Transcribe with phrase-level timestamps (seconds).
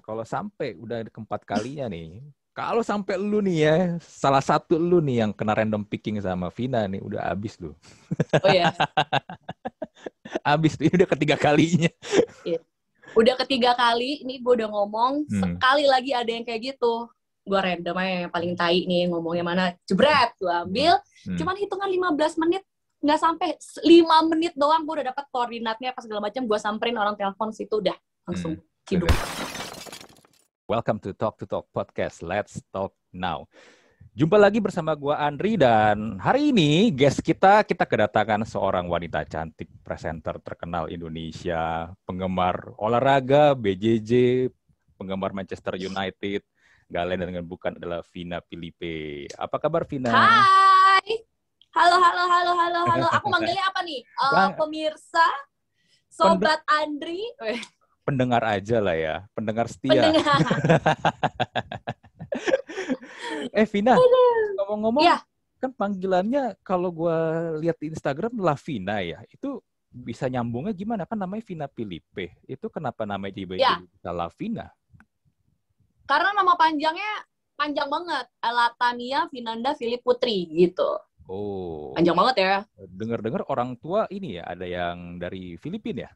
[0.00, 5.22] kalau sampai udah keempat kalinya nih, kalau sampai lu nih ya, salah satu lu nih
[5.22, 7.70] yang kena random picking sama Vina nih, udah abis lu.
[8.42, 8.74] Oh iya.
[10.54, 11.90] abis tuh, ini udah ketiga kalinya.
[12.42, 12.58] Iya.
[13.16, 15.40] Udah ketiga kali, ini gue udah ngomong, Hmm.
[15.40, 17.08] sekali lagi ada yang kayak gitu.
[17.48, 21.38] Gue random aja yang paling tai nih, ngomongnya mana, jebret, gue ambil, Hmm.
[21.38, 22.66] cuman hitungan 15 menit,
[23.00, 23.54] nggak sampai
[23.86, 27.80] 5 menit doang, gue udah dapat koordinatnya, apa segala macam, gue samperin orang telepon situ,
[27.80, 27.94] udah
[28.28, 28.58] langsung
[28.90, 29.08] hidup.
[30.68, 32.20] Welcome to Talk to Talk Podcast.
[32.20, 33.48] Let's talk now.
[34.12, 39.64] Jumpa lagi bersama gua Andri dan hari ini guest kita kita kedatangan seorang wanita cantik
[39.80, 44.44] presenter terkenal Indonesia, penggemar olahraga, BJJ,
[45.00, 46.44] penggemar Manchester United.
[46.92, 49.24] Gak lain dan bukan adalah Vina Filipe.
[49.40, 50.12] Apa kabar Vina?
[50.12, 51.24] Hai.
[51.72, 53.06] Halo, halo, halo, halo, halo.
[53.16, 54.04] Aku manggilnya apa nih?
[54.20, 55.24] Bang- pemirsa,
[56.12, 57.24] Sobat Andri,
[58.08, 60.08] Pendengar aja lah ya, pendengar setia.
[60.08, 60.40] pendengar.
[63.52, 63.96] Eh Vina,
[64.56, 65.20] ngomong-ngomong, Iya.
[65.58, 67.16] kan panggilannya kalau gua
[67.58, 71.04] lihat di Instagram Lavina ya, itu bisa nyambungnya gimana?
[71.04, 72.36] Kan namanya Vina Filipe.
[72.44, 73.82] Itu kenapa namanya Iya.
[73.84, 74.72] bisa Lavina?
[76.04, 77.12] Karena nama panjangnya
[77.54, 78.26] panjang banget.
[78.40, 80.88] Latania Vinanda Philip Putri gitu.
[81.28, 82.56] Oh, Panjang banget ya.
[82.88, 86.10] dengar-dengar orang tua ini ya, ada yang dari Filipina ya?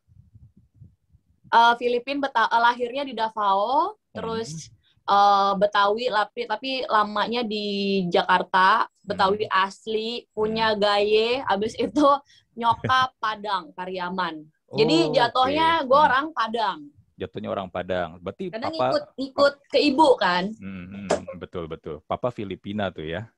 [1.53, 4.73] Eh Filipin Beta eh, lahirnya di Davao, terus
[5.05, 7.67] eh, Betawi tapi tapi lamanya di
[8.09, 12.09] Jakarta, Betawi asli, punya gaye, abis itu
[12.57, 14.49] nyokap Padang, Pariaman.
[14.73, 15.93] Jadi Oh, jatuhnya oke.
[15.93, 16.79] gue Hmm, orang Padang.
[17.21, 18.17] Jatuhnya orang Padang.
[18.25, 22.01] Berarti Kadang papa ikut ikut ke ibu kan, Hmm, hmm, betul betul.
[22.09, 23.29] Papa Filipina tuh ya.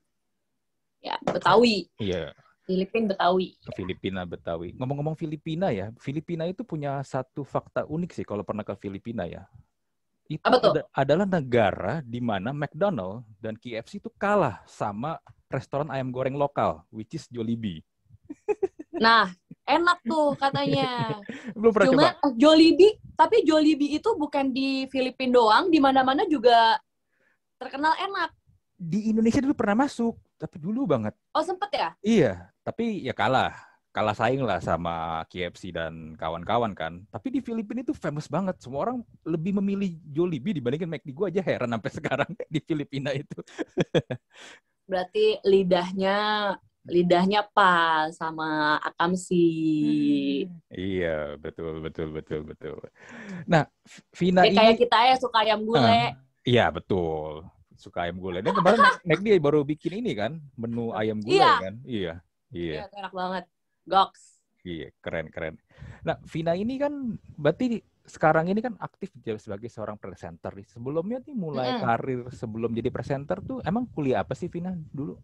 [1.03, 2.31] ya Betawi, Iya,
[2.65, 3.53] Filipin Betawi.
[3.77, 4.73] Filipina Betawi.
[4.73, 9.45] Ngomong-ngomong Filipina ya, Filipina itu punya satu fakta unik sih kalau pernah ke Filipina ya.
[10.25, 10.73] Itu Apa tuh?
[10.73, 15.21] ada- adalah negara di mana McDonald dan KFC itu kalah sama
[15.53, 17.85] restoran ayam goreng lokal, which is Jollibee.
[18.95, 19.27] Nah,
[19.67, 20.87] enak tuh katanya.
[21.59, 22.31] Belum pernah Cuma coba?
[22.39, 26.79] Jollibee, tapi Jollibee itu bukan di Filipina doang, di mana-mana juga
[27.59, 28.31] terkenal enak.
[28.79, 31.11] Di Indonesia dulu pernah masuk, tapi dulu banget.
[31.35, 31.89] Oh sempet ya?
[31.99, 33.53] Iya, tapi ya kalah.
[33.95, 36.99] Kalah saing lah sama KFC dan kawan-kawan kan.
[37.07, 38.59] Tapi di Filipina itu famous banget.
[38.59, 41.15] Semua orang lebih memilih Jollibee dibandingkan McD.
[41.15, 43.39] Gue aja heran sampai sekarang di Filipina itu.
[44.83, 46.17] Berarti lidahnya
[46.85, 49.47] lidahnya pas sama Akamsi.
[50.69, 52.77] Iya, betul, betul, betul, betul.
[53.47, 53.63] Nah,
[54.11, 54.57] Vina Kayak, ini...
[54.59, 56.11] kayak kita ya suka ayam gulai.
[56.11, 57.47] Ah, Iya, betul.
[57.79, 58.43] Suka ayam gulai.
[58.45, 61.53] Dan kemarin McD baru bikin ini kan, menu ayam gulai Iya.
[61.57, 61.75] kan?
[61.87, 62.13] Iya,
[62.55, 62.87] iya.
[62.87, 63.43] Iya, enak banget.
[63.83, 64.39] Goks.
[64.65, 65.55] Iya, keren keren.
[66.01, 66.93] Nah, Vina ini kan
[67.35, 70.55] berarti sekarang ini kan aktif jadi sebagai seorang presenter.
[70.65, 71.83] Sebelumnya nih mulai Mm-mm.
[71.83, 75.19] karir sebelum jadi presenter tuh emang kuliah apa sih Vina dulu?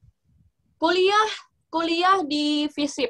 [0.77, 1.29] Kuliah
[1.71, 3.09] kuliah di FISIP.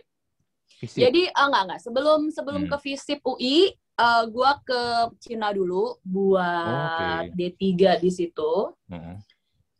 [0.79, 1.01] Fisik.
[1.03, 2.71] Jadi ah, enggak enggak sebelum sebelum Hmm.
[2.71, 4.81] ke FISIP UI eh, gua ke
[5.19, 7.51] Cina dulu buat Oke.
[7.57, 8.71] D3 di situ.
[8.87, 9.17] Heeh.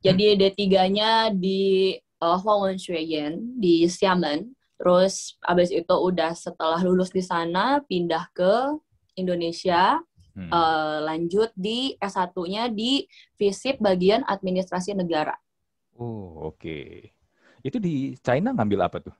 [0.01, 4.53] Jadi D3-nya di uh, Huawei Shuiyan di Xiamen.
[4.77, 8.77] Terus abis itu udah setelah lulus di sana pindah ke
[9.13, 9.99] Indonesia,
[10.31, 10.47] Hmm.
[10.47, 13.03] eh, lanjut di S1-nya di
[13.35, 15.35] FISIP bagian administrasi negara.
[15.99, 17.03] Oh, oke.
[17.59, 19.15] Itu di China ngambil apa tuh?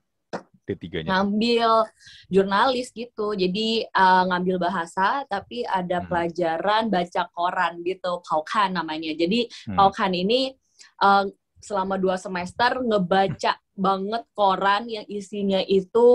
[0.64, 1.12] D3-nya.
[1.12, 1.84] Ngambil
[2.32, 3.36] jurnalis gitu.
[3.36, 6.08] Jadi eh, ngambil bahasa tapi ada Hmm.
[6.08, 9.12] pelajaran baca koran gitu, Paukan namanya.
[9.12, 9.76] Jadi Hmm.
[9.78, 10.56] Paukan ini
[11.04, 11.24] eh,
[11.62, 16.10] selama dua semester ngebaca banget koran yang isinya itu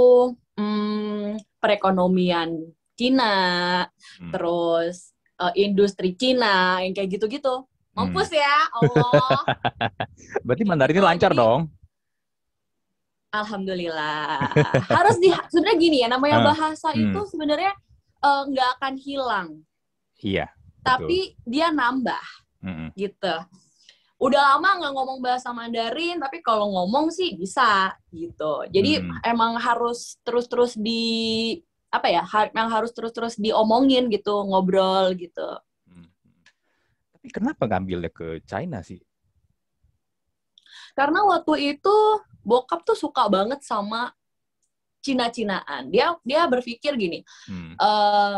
[0.54, 2.52] hmm, perekonomian
[2.92, 3.84] Cina,
[4.18, 4.32] Hmm.
[4.32, 7.64] terus eh, industri Cina, yang kayak gitu-gitu.
[7.92, 8.08] Hmm.
[8.08, 9.36] Mampus ya, Allah.
[10.44, 11.60] Berarti Mandarinnya Oh, lancar jadi- dong.
[13.28, 14.48] Alhamdulillah.
[14.88, 17.12] Harus di sebenarnya gini ya, namanya Ah, bahasa hmm.
[17.12, 17.72] itu sebenarnya
[18.18, 19.48] eh, nggak akan hilang,
[20.18, 20.48] Iya.
[20.80, 22.24] tapi dia nambah.
[22.56, 22.88] Mm-mm.
[22.97, 23.34] gitu.
[24.16, 28.65] Udah lama nggak ngomong bahasa Mandarin, tapi kalau ngomong sih bisa gitu.
[28.72, 29.21] Jadi Hmm.
[29.21, 31.60] emang harus terus-terus di
[31.92, 32.24] apa ya?
[32.24, 35.60] har- Yang harus terus-terus diomongin gitu, ngobrol gitu.
[35.84, 36.09] Hmm.
[37.13, 39.04] Tapi kenapa ngambilnya ke China sih?
[40.97, 41.97] Karena waktu itu
[42.41, 44.16] bokap tuh suka banget sama
[45.04, 45.92] Cina-Cinaan.
[45.92, 47.77] Dia dia berpikir gini, Hmm.
[47.77, 48.36] eh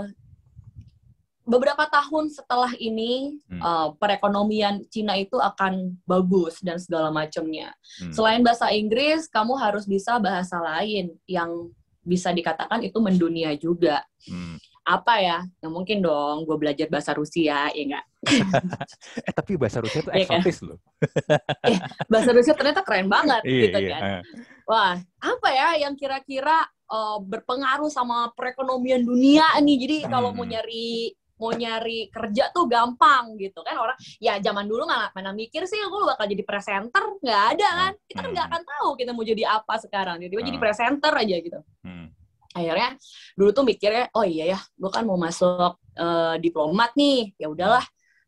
[1.48, 3.58] beberapa tahun setelah ini Hmm.
[3.58, 7.72] eh, perekonomian Cina itu akan bagus dan segala macamnya.
[7.98, 8.12] Hmm.
[8.12, 11.72] Selain bahasa Inggris, kamu harus bisa bahasa lain yang
[12.04, 14.04] bisa dikatakan itu mendunia juga.
[14.24, 14.60] Hmm.
[14.84, 15.38] Apa ya?
[15.60, 18.04] Yang mungkin dong, gue belajar bahasa Rusia, ya enggak?
[19.28, 20.40] eh tapi bahasa Rusia itu Iya kan?
[20.40, 20.78] eksotis loh.
[21.68, 21.76] Eh,
[22.08, 23.90] bahasa Rusia ternyata keren banget Iya, gitu iya.
[23.92, 24.00] kan.
[24.02, 24.22] eh.
[24.64, 29.76] Wah, apa ya yang kira-kira eh, berpengaruh sama perekonomian dunia nih.
[29.76, 30.56] Jadi kalau mau Hmm.
[30.56, 33.78] nyari mau nyari kerja tuh gampang gitu kan.
[33.78, 37.02] Orang ya zaman dulu mana mana mikir sih gue bakal jadi presenter.
[37.22, 37.92] Nggak ada kan.
[38.04, 38.54] Kita kan nggak Hmm.
[38.54, 40.16] akan tahu kita mau jadi apa sekarang.
[40.18, 40.64] Tiba-tiba jadi Hmm.
[40.66, 41.60] presenter aja gitu.
[41.82, 42.08] Hmm.
[42.48, 42.96] akhirnya
[43.38, 47.30] dulu tuh mikirnya oh iya ya gue kan mau masuk eh, diplomat nih.
[47.38, 47.84] Ya udahlah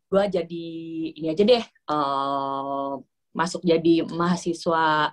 [0.07, 0.67] gue jadi
[1.19, 2.93] ini aja deh eh,
[3.31, 5.11] masuk jadi mahasiswa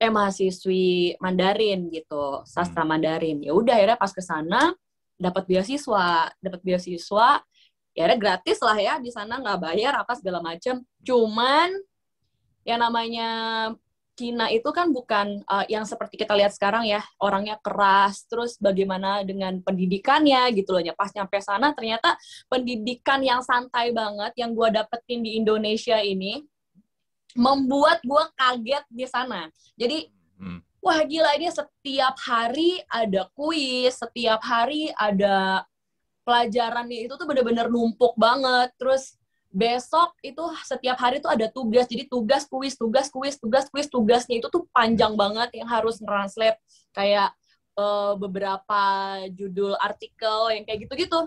[0.00, 3.38] eh mahasiswi Mandarin gitu sastra Mandarin.
[3.44, 4.72] Ya udah akhirnya pas ke sana
[5.20, 7.44] dapat beasiswa dapat beasiswa
[7.92, 10.80] ya akhirnya gratis lah ya di sana nggak bayar apa segala macem.
[11.04, 11.68] Cuman
[12.64, 13.30] yang namanya
[14.16, 19.24] Cina itu kan bukan uh, yang seperti kita lihat sekarang ya orangnya keras terus bagaimana
[19.24, 20.82] dengan pendidikannya gitu loh.
[20.84, 22.16] Ya pas nyampe sana ternyata
[22.48, 26.44] pendidikan yang santai banget yang gua dapetin di Indonesia ini
[27.32, 29.48] membuat gua kaget di sana.
[29.76, 30.64] Jadi Hmm.
[30.80, 35.64] Wah gila ini setiap hari ada kuis setiap hari ada
[36.24, 37.08] pelajarannya.
[37.08, 38.70] Itu tuh bener-bener numpuk banget.
[38.76, 39.16] Terus
[39.50, 41.90] besok itu setiap hari tuh ada tugas.
[41.90, 46.60] Jadi tugas kuis tugas kuis tugas kuis tugasnya itu tuh panjang banget yang harus translate
[46.94, 47.34] kayak
[47.74, 48.82] eh, beberapa
[49.34, 51.26] judul artikel yang kayak gitu-gitu.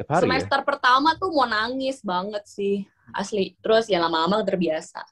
[0.00, 0.24] Hari ya.
[0.24, 3.58] semester pertama tuh mau nangis banget sih asli.
[3.60, 5.02] Terus ya lama-lama terbiasa.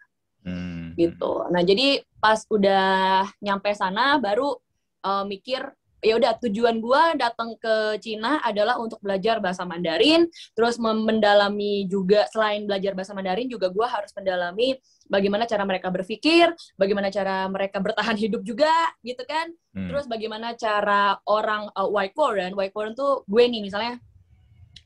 [0.46, 0.77] Hmm.
[0.98, 1.46] Gitu.
[1.54, 4.58] Nah jadi pas udah nyampe sana baru
[5.06, 5.62] uh, mikir
[5.98, 12.26] ya udah tujuan gua datang ke Cina adalah untuk belajar bahasa Mandarin, terus mendalami juga
[12.30, 14.78] selain belajar bahasa Mandarin juga gua harus mendalami
[15.10, 18.70] bagaimana cara mereka berpikir, bagaimana cara mereka bertahan hidup juga
[19.02, 19.50] gitu kan.
[19.74, 19.90] Hmm.
[19.90, 23.98] Terus bagaimana cara orang uh, white foreign, white foreign tuh gue nih misalnya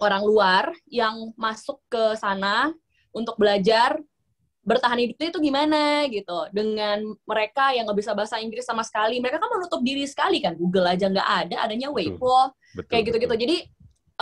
[0.01, 2.73] orang luar yang masuk ke sana
[3.13, 4.01] untuk belajar
[4.63, 6.39] bertahan hidupnya itu gimana gitu.
[6.55, 10.55] Dengan mereka yang nggak bisa bahasa Inggris sama sekali mereka kan menutup diri sekali kan.
[10.55, 13.35] Google aja nggak ada adanya Weibo Betul, kayak gitu-gitu.
[13.35, 13.57] jadi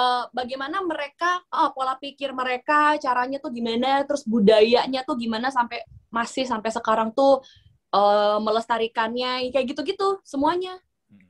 [0.01, 5.85] eh, bagaimana mereka oh, pola pikir mereka caranya tuh gimana terus budayanya tuh gimana sampai
[6.09, 7.45] masih sampai sekarang tuh
[7.93, 10.81] eh, melestarikannya kayak gitu-gitu semuanya.
[11.13, 11.29] Hmm.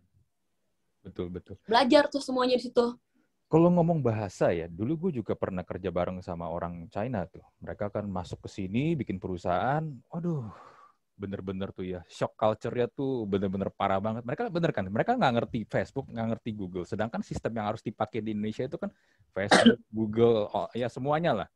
[1.03, 1.59] Betul, betul.
[1.67, 2.95] belajar tuh semuanya di situ
[3.51, 7.43] Kalau ngomong bahasa ya, dulu gue juga pernah kerja bareng sama orang China tuh.
[7.59, 9.83] Mereka kan masuk ke sini, bikin perusahaan.
[10.07, 10.47] Waduh,
[11.19, 12.07] bener-bener tuh ya.
[12.07, 14.23] Shock culture-nya tuh bener-bener parah banget.
[14.23, 16.87] Mereka bener kan, mereka nggak ngerti Facebook, nggak ngerti Google.
[16.87, 18.95] Sedangkan sistem yang harus dipakai di Indonesia itu kan
[19.35, 21.49] Facebook, Google, oh, ya semuanya lah.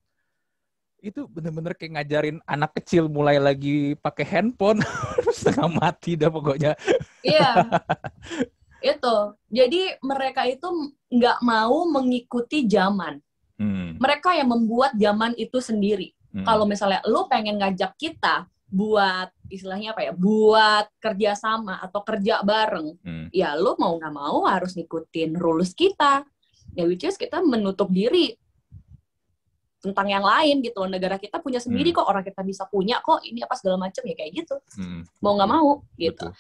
[0.99, 4.83] Itu bener-bener kayak ngajarin anak kecil mulai lagi pakai handphone.
[5.31, 6.75] Setengah mati dah pokoknya.
[7.23, 7.55] Iya.
[8.85, 9.17] itu.
[9.49, 10.69] Jadi mereka itu
[11.09, 13.17] nggak mau mengikuti zaman.
[13.55, 16.11] Hmm, Mereka yang membuat zaman itu sendiri.
[16.31, 20.13] hmm, Kalau misalnya lu pengen ngajak kita buat istilahnya apa ya?
[20.13, 25.71] Buat kerja sama atau kerja bareng, hmm, ya lu mau nggak mau harus ngikutin rules
[25.73, 26.27] kita.
[26.75, 28.35] Ya which is kita menutup diri
[29.79, 30.91] tentang yang lain gitu loh.
[30.91, 32.03] Negara kita punya sendiri Hmm.
[32.03, 34.57] kok, orang kita bisa punya kok, ini apa segala macam ya kayak gitu.
[34.81, 35.07] hmm.
[35.21, 36.27] Mau nggak mau gitu.
[36.27, 36.33] Betul.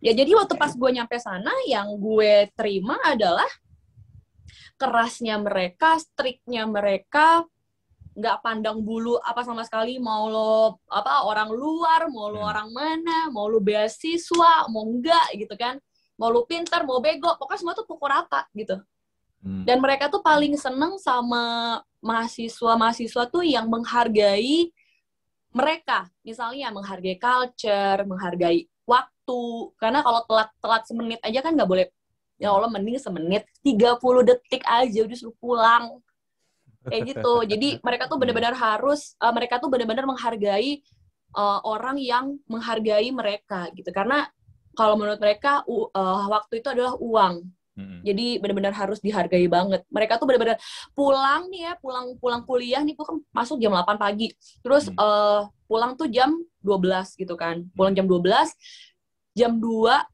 [0.00, 3.48] Ya jadi waktu pas gue nyampe sana yang gue terima adalah
[4.76, 7.48] kerasnya mereka, striknya mereka,
[8.16, 12.48] nggak pandang bulu apa sama sekali mau lo apa orang luar, mau lo Hmm.
[12.48, 15.76] orang mana, mau lo beasiswa, mau enggak gitu kan,
[16.16, 18.80] mau lo pinter, mau bego, pokoknya semua tuh pukul rata gitu.
[19.44, 19.68] Hmm.
[19.68, 24.72] Dan mereka tuh paling seneng sama mahasiswa-mahasiswa tuh yang menghargai
[25.52, 26.08] mereka.
[26.24, 29.40] Misalnya menghargai culture, menghargai waktu.
[29.76, 31.86] Karena kalau telat-telat semenit aja kan nggak boleh.
[32.38, 33.44] Ya Allah, mending semenit.
[33.60, 35.98] 30 detik aja udah suruh pulang.
[36.86, 37.32] Kayak gitu.
[37.44, 40.80] Jadi mereka tuh benar-benar harus, eh, mereka tuh benar-benar menghargai
[41.36, 43.90] eh, orang yang menghargai mereka gitu.
[43.92, 44.24] Karena
[44.72, 47.34] kalau menurut mereka u- eh, waktu itu adalah uang.
[48.00, 49.84] Jadi benar-benar harus dihargai banget.
[49.92, 50.56] Mereka tuh benar-benar
[50.96, 54.32] pulang nih ya, pulang pulang kuliah nih, kan masuk jam 8 pagi.
[54.64, 54.96] Terus Hmm.
[54.96, 57.62] eh, pulang tuh jam 12 gitu kan.
[57.78, 58.26] Pulang jam 12,
[59.38, 59.62] jam 2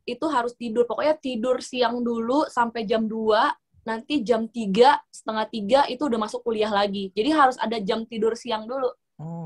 [0.05, 0.85] itu harus tidur.
[0.85, 5.47] Pokoknya tidur siang dulu sampai jam 2, nanti jam 3, setengah
[5.89, 7.09] 3 itu udah masuk kuliah lagi.
[7.17, 8.93] Jadi harus ada jam tidur siang dulu.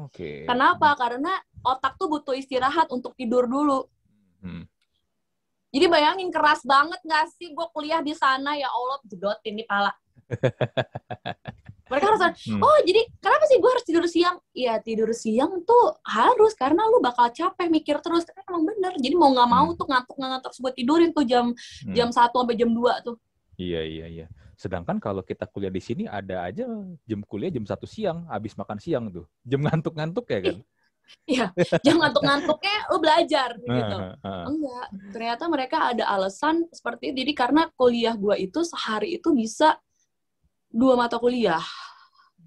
[0.06, 0.48] Oke.
[0.48, 0.98] Kenapa?
[0.98, 3.86] Karena otak tuh butuh istirahat untuk tidur dulu.
[4.42, 4.66] Hmm.
[5.76, 9.92] Jadi bayangin keras banget gak sih gue kuliah di sana ya Allah jedotin nih pala.
[11.87, 12.59] Mereka harus Hmm.
[12.59, 14.37] oh jadi kenapa sih gue harus tidur siang?
[14.50, 18.26] Iya tidur siang tuh harus karena lu bakal capek mikir terus.
[18.26, 18.93] Tapi emang bener.
[18.99, 19.78] Jadi mau nggak mau Hmm.
[19.78, 21.95] tuh ngantuk ngantuk gue tidurin tuh jam Hmm.
[21.95, 23.16] jam 1 sampai jam 2 tuh.
[23.57, 24.26] Iya iya iya.
[24.57, 26.66] Sedangkan kalau kita kuliah di sini ada aja
[27.05, 29.25] jam kuliah jam satu siang, habis makan siang tuh.
[29.47, 30.59] Jam ngantuk-ngantuk ya kan?
[31.31, 31.55] Iya,
[31.87, 33.97] jam ngantuk-ngantuknya lu belajar gitu.
[34.26, 37.23] Enggak, ternyata mereka ada alasan seperti itu.
[37.23, 39.78] Jadi karena kuliah gua itu sehari itu bisa
[40.76, 41.64] dua mata kuliah.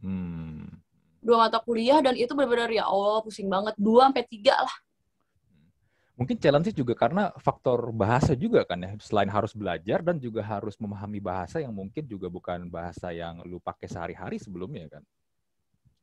[0.05, 0.69] Hmm.
[1.19, 3.74] Dua mata kuliah dan itu benar-benar ya Allah pusing banget.
[3.81, 4.75] Dua sampai tiga lah
[6.19, 10.75] mungkin challenge juga karena faktor bahasa juga kan ya selain harus belajar dan juga harus
[10.75, 15.03] memahami bahasa yang mungkin juga bukan bahasa yang lu pakai sehari-hari sebelumnya kan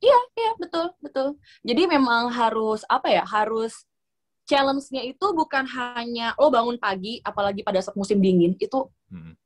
[0.01, 3.85] iya iya betul betul jadi memang harus apa ya harus
[4.49, 9.37] challenge-nya itu bukan hanya lo bangun pagi apalagi pada saat musim dingin itu hmm.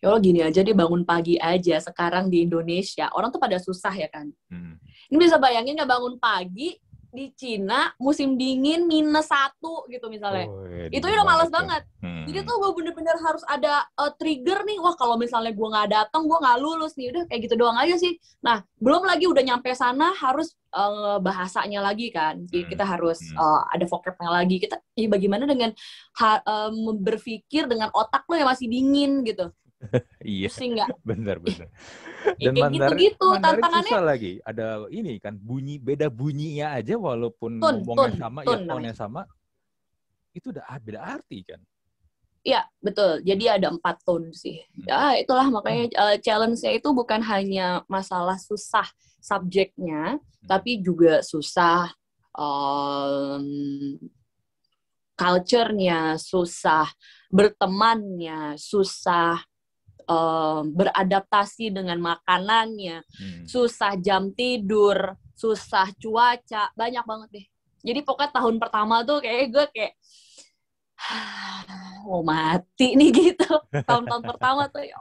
[0.00, 3.92] Ya lo gini aja dia bangun pagi aja sekarang di Indonesia orang tuh pada susah
[3.92, 4.74] ya kan hmm.
[5.12, 6.76] ini bisa bayangin nggak bangun pagi
[7.12, 10.48] di Cina musim dingin minus satu gitu misalnya.
[10.48, 11.84] Oh, iya, itu udah males banget.
[12.00, 12.24] Hmm.
[12.24, 14.80] Jadi tuh gue bener-bener harus ada uh, trigger nih.
[14.80, 17.12] Wah kalau misalnya gue nggak datang, gue nggak lulus nih.
[17.12, 18.16] Udah kayak gitu doang aja sih.
[18.40, 22.48] Nah belum lagi udah nyampe sana harus uh, bahasanya lagi kan.
[22.48, 22.70] Jadi hmm.
[22.72, 24.56] kita harus uh, ada vocabnya lagi.
[24.56, 25.70] Kita ya bagaimana dengan
[26.16, 29.52] ha, uh, berpikir dengan otak lo yang masih dingin gitu.
[30.24, 30.48] iya.
[30.48, 30.88] Pusing nggak?
[31.02, 31.68] Bener bener.
[32.38, 33.90] Dan kayak Mandarin, gitu-gitu tantangannya.
[33.90, 34.32] susah lagi.
[34.46, 38.92] Ada ini kan bunyi beda bunyinya aja walaupun tun, ngomongnya tun, sama, tun, ya tonnya
[38.94, 39.22] sama.
[40.32, 41.60] Itu udah beda arti kan.
[42.42, 43.22] Iya, betul.
[43.22, 44.58] Jadi ada empat tone sih.
[44.58, 44.86] Hmm.
[44.90, 48.86] Ya, itulah makanya uh, challenge-nya itu bukan hanya masalah susah
[49.22, 50.50] subjeknya, hmm.
[50.50, 51.94] tapi juga susah
[52.34, 53.46] um,
[55.14, 56.90] culture-nya, susah
[57.30, 59.38] bertemannya, susah
[60.72, 63.44] beradaptasi dengan makanannya, hmm.
[63.48, 67.46] susah jam tidur, susah cuaca, banyak banget deh.
[67.82, 69.92] Jadi pokoknya tahun pertama tuh kayak gue kayak
[72.06, 73.52] mau mati nih gitu.
[73.70, 74.98] Tahun-tahun pertama tuh ya.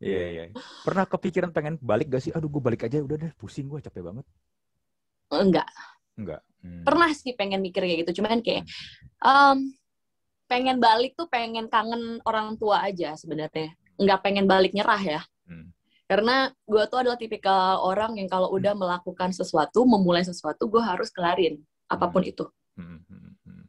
[0.00, 0.44] Iya, iya.
[0.84, 2.32] Pernah kepikiran pengen balik gak sih?
[2.32, 4.24] Aduh, gue balik aja udah deh, pusing gue, capek banget.
[5.28, 5.68] Enggak.
[6.16, 6.40] Enggak.
[6.60, 6.84] Hmm.
[6.84, 8.64] Pernah sih pengen mikir kayak gitu, cuman kayak
[9.24, 9.68] um,
[10.50, 15.70] pengen balik tuh pengen kangen orang tua aja sebenarnya nggak pengen balik nyerah ya hmm.
[16.10, 18.82] karena gue tuh adalah tipikal orang yang kalau udah hmm.
[18.82, 22.32] melakukan sesuatu memulai sesuatu gue harus kelarin apa pun hmm.
[22.34, 22.44] itu
[22.82, 22.98] hmm.
[23.06, 23.64] hmm, hmm.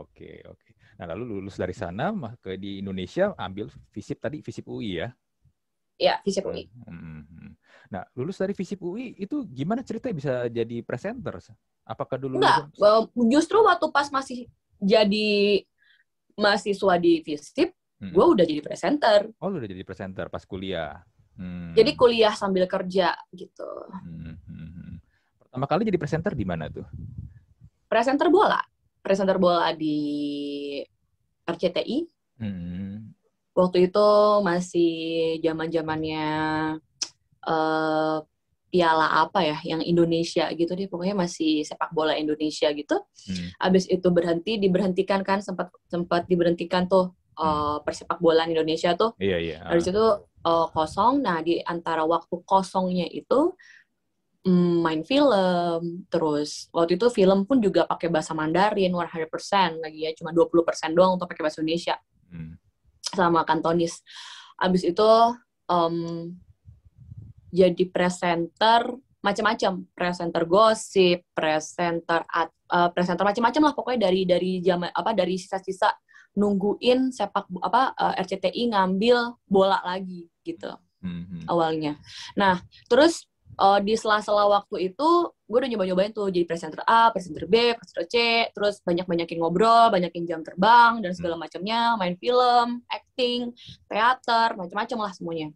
[0.00, 2.08] oke oke nah lalu lulus dari sana
[2.40, 5.12] ke di Indonesia ambil visip tadi visip UI ya
[5.96, 6.68] Ya, visip UI.
[6.84, 7.56] Hmm.
[7.88, 11.40] Nah, lulus dari visip UI itu gimana ceritanya bisa jadi presenter?
[11.88, 12.36] Apakah dulu?
[12.36, 12.68] Enggak,
[13.32, 14.44] justru waktu pas masih
[14.80, 15.62] jadi
[16.36, 17.70] mahasiswa di FISIP,
[18.02, 18.12] hmm.
[18.12, 19.32] gue udah jadi presenter.
[19.40, 21.00] Oh, lu udah jadi presenter pas kuliah.
[21.36, 21.76] Hmm.
[21.76, 23.70] Jadi kuliah sambil kerja gitu.
[23.92, 24.94] Hmm, hmm, hmm.
[25.40, 26.84] Pertama kali jadi presenter di mana tuh?
[27.88, 28.60] Presenter bola.
[29.04, 29.96] Presenter bola di
[31.44, 31.98] RCTI.
[32.40, 33.12] Hmm.
[33.56, 34.08] Waktu itu
[34.44, 34.92] masih
[35.40, 36.26] zaman zamannya
[37.48, 38.18] uh,
[38.66, 42.96] piala apa ya yang Indonesia gitu deh pokoknya masih sepak bola Indonesia gitu.
[43.30, 43.48] Hmm.
[43.62, 49.14] abis itu berhenti diberhentikan kan sempat sempat diberhentikan tuh uh, persepak bola Indonesia tuh.
[49.20, 49.58] Iya iya.
[49.64, 50.06] Habis itu
[50.44, 51.22] uh, kosong.
[51.22, 53.54] Nah di antara waktu kosongnya itu
[54.46, 56.06] um, main film.
[56.08, 61.20] Terus waktu itu film pun juga pakai bahasa Mandarin 100% lagi ya cuma 20% doang
[61.20, 61.96] untuk pakai bahasa Indonesia.
[62.26, 62.58] Hmm.
[63.06, 64.02] sama kantonis.
[64.58, 65.08] Abis itu
[65.70, 66.34] um,
[67.50, 75.10] jadi presenter macam-macam presenter gosip presenter uh, presenter macam-macam lah pokoknya dari dari zaman apa
[75.16, 75.90] dari sisa-sisa
[76.36, 80.70] nungguin sepak apa uh, eh, RCTI ngambil bola lagi gitu
[81.02, 81.50] mm-hmm.
[81.50, 81.98] awalnya
[82.38, 83.26] nah terus
[83.58, 85.10] uh, di sela-sela waktu itu
[85.46, 88.16] gue udah nyoba-nyobain tuh jadi presenter A, presenter B, presenter C,
[88.50, 91.42] terus banyak-banyakin ngobrol, banyakin jam terbang dan segala hmm.
[91.46, 93.54] macamnya, main film, acting,
[93.86, 95.48] teater, macam-macam lah semuanya.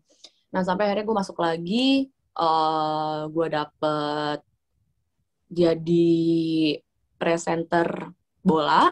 [0.51, 4.39] Nah sampai akhirnya gue masuk lagi, uh, eh, gue dapet
[5.51, 6.19] jadi
[7.19, 7.89] presenter
[8.41, 8.91] bola.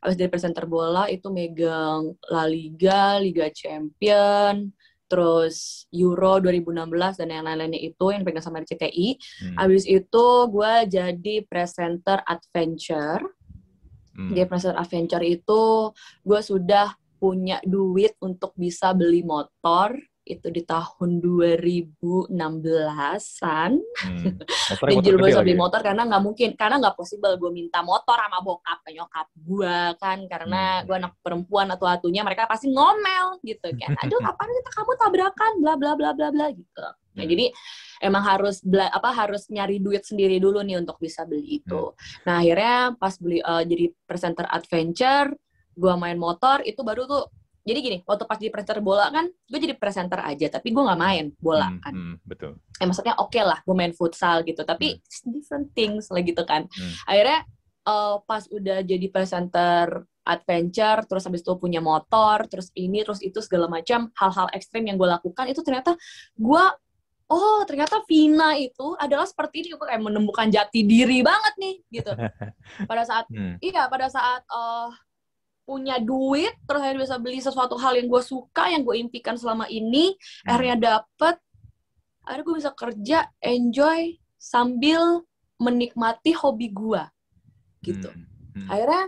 [0.00, 4.72] Habis dari presenter bola itu megang La Liga, Liga Champion,
[5.08, 9.08] terus Euro 2016 dan yang lain-lainnya itu yang pegang sama RCTI.
[9.16, 9.56] Hmm.
[9.56, 13.24] Habis itu gue jadi presenter adventure.
[14.16, 14.32] Hmm.
[14.32, 15.92] Jadi presenter adventure itu
[16.24, 19.96] gue sudah punya duit untuk bisa beli motor
[20.28, 23.70] itu di tahun 2016-an.
[23.80, 24.36] Hmm.
[24.92, 28.84] di juru beli motor karena nggak mungkin, karena nggak possible gue minta motor sama bokap
[28.92, 30.84] nyokap gue kan, karena hmm.
[30.84, 33.96] gue anak perempuan atau atunya mereka pasti ngomel gitu kan.
[34.04, 36.84] Aduh kapan kita kamu tabrakan, bla bla bla bla bla gitu.
[37.18, 37.32] Nah, hmm.
[37.34, 37.46] jadi
[38.04, 41.90] emang harus bela, apa harus nyari duit sendiri dulu nih untuk bisa beli itu.
[41.90, 42.22] Hmm.
[42.28, 45.34] Nah akhirnya pas beli uh, jadi presenter adventure,
[45.78, 47.24] gue main motor itu baru tuh
[47.68, 50.96] jadi gini waktu pas jadi presenter bola kan gue jadi presenter aja tapi gue nggak
[50.98, 52.52] main bola Hmm, kan hmm, betul.
[52.74, 55.30] eh maksudnya oke lah gue main futsal gitu tapi Hmm.
[55.30, 56.92] different things lah gitu kan Hmm.
[57.04, 57.38] akhirnya
[57.84, 59.86] eh, pas udah jadi presenter
[60.24, 64.96] adventure terus habis itu punya motor terus ini terus itu segala macam hal-hal ekstrim yang
[64.96, 65.96] gue lakukan itu ternyata
[66.34, 66.64] gue
[67.28, 72.12] oh ternyata Vina itu adalah seperti ini gue kayak menemukan jati diri banget nih gitu
[72.90, 73.56] pada saat Hmm.
[73.58, 74.88] iya pada saat eh,
[75.68, 79.68] punya duit terus akhirnya bisa beli sesuatu hal yang gue suka yang gue impikan selama
[79.68, 80.56] ini Hmm.
[80.56, 81.36] akhirnya dapet
[82.24, 84.00] akhirnya gue bisa kerja enjoy
[84.40, 85.28] sambil
[85.60, 87.02] menikmati hobi gue
[87.84, 88.24] gitu Hmm.
[88.56, 88.68] Hmm.
[88.72, 89.04] akhirnya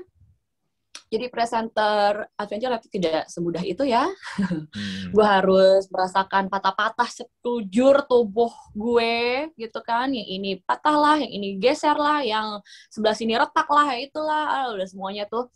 [1.11, 4.05] jadi presenter adventure tapi tidak semudah itu ya
[4.37, 4.69] Hmm.
[5.17, 11.57] gue harus merasakan patah-patah sekujur tubuh gue gitu kan yang ini patah lah yang ini
[11.57, 12.61] geser lah yang
[12.93, 15.49] sebelah sini retak lah itulah ah, udah semuanya tuh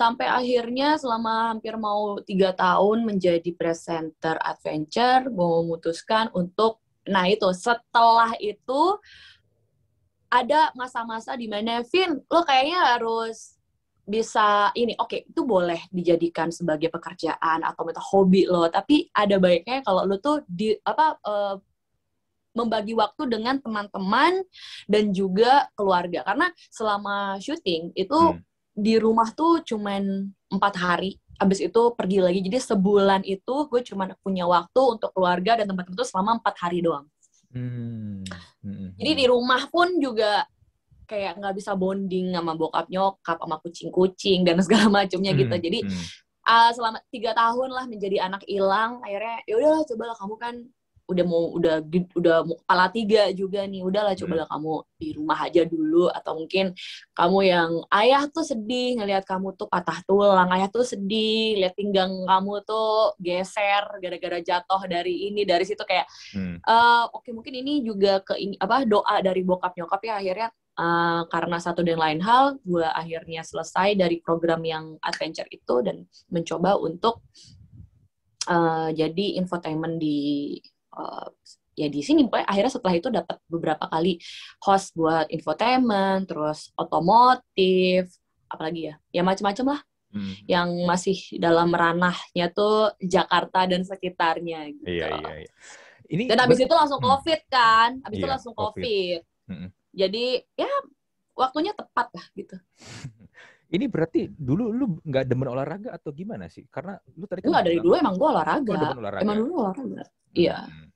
[0.00, 8.32] sampai akhirnya selama hampir mau tiga tahun menjadi presenter adventure memutuskan untuk nah itu setelah
[8.40, 8.96] itu
[10.32, 13.60] ada masa-masa di mana Vin lo kayaknya harus
[14.08, 19.84] bisa ini oke itu boleh dijadikan sebagai pekerjaan atau meta hobi lo tapi ada baiknya
[19.84, 21.56] kalau lo tuh di apa eh,
[22.56, 24.42] membagi waktu dengan teman-teman
[24.88, 28.49] dan juga keluarga karena selama syuting itu Hmm.
[28.80, 34.12] Di rumah tuh cuman empat hari abis itu pergi lagi jadi sebulan itu gue cuman
[34.20, 37.04] punya waktu untuk keluarga dan teman-teman tuh selama empat hari doang
[37.50, 38.22] Hmm.
[38.62, 38.94] Hmm.
[38.94, 40.46] jadi di rumah pun juga
[41.10, 45.64] kayak nggak bisa bonding sama bokap nyokap sama kucing-kucing dan segala macamnya gitu Hmm.
[45.64, 46.04] jadi Hmm.
[46.46, 50.54] ah, selama tiga tahun lah menjadi anak hilang akhirnya ya udahlah cobalah kamu kan
[51.10, 51.82] udah mau udah
[52.14, 54.22] udah mau kepala tiga juga nih udahlah Hmm.
[54.22, 56.70] cobalah kamu di rumah aja dulu atau mungkin
[57.12, 62.12] kamu yang ayah tuh sedih ngelihat kamu tuh patah tulang ayah tuh sedih lihat pinggang
[62.24, 66.62] kamu tuh geser gara-gara jatuh dari ini dari situ kayak Hmm.
[66.62, 71.22] eh, oke mungkin ini juga ke ini apa doa dari bokap nyokap ya akhirnya eh,
[71.26, 76.78] karena satu dan lain hal gue akhirnya selesai dari program yang adventure itu dan mencoba
[76.78, 77.24] untuk
[78.48, 80.56] eh, jadi infotainment di
[81.00, 81.26] eh,
[81.78, 84.20] ya di sini akhirnya setelah itu dapat beberapa kali
[84.60, 88.12] host buat infotainment terus otomotif
[88.46, 90.34] apalagi ya ya macam-macam lah Hmm.
[90.50, 94.90] yang masih dalam ranahnya tuh Jakarta dan sekitarnya gitu.
[94.90, 95.52] Iya, iya, iya.
[96.10, 97.14] Ini Dan habis itu langsung Hmm.
[97.14, 98.82] COVID kan, habis itu Iya, langsung COVID.
[98.82, 99.20] COVID.
[99.54, 99.68] Mm-mm.
[99.94, 100.24] Jadi
[100.58, 100.66] ya
[101.38, 102.58] waktunya tepat lah gitu.
[103.70, 106.66] Ini berarti dulu lu nggak demen olahraga atau gimana sih?
[106.66, 108.66] Karena lu tadi kan Enggak dari dulu emang Oh, olahraga.
[108.66, 109.22] demen olahraga.
[109.22, 110.02] Emang dulu olahraga.
[110.34, 110.58] Iya.
[110.58, 110.89] Hmm, hmm, hmm, hmm.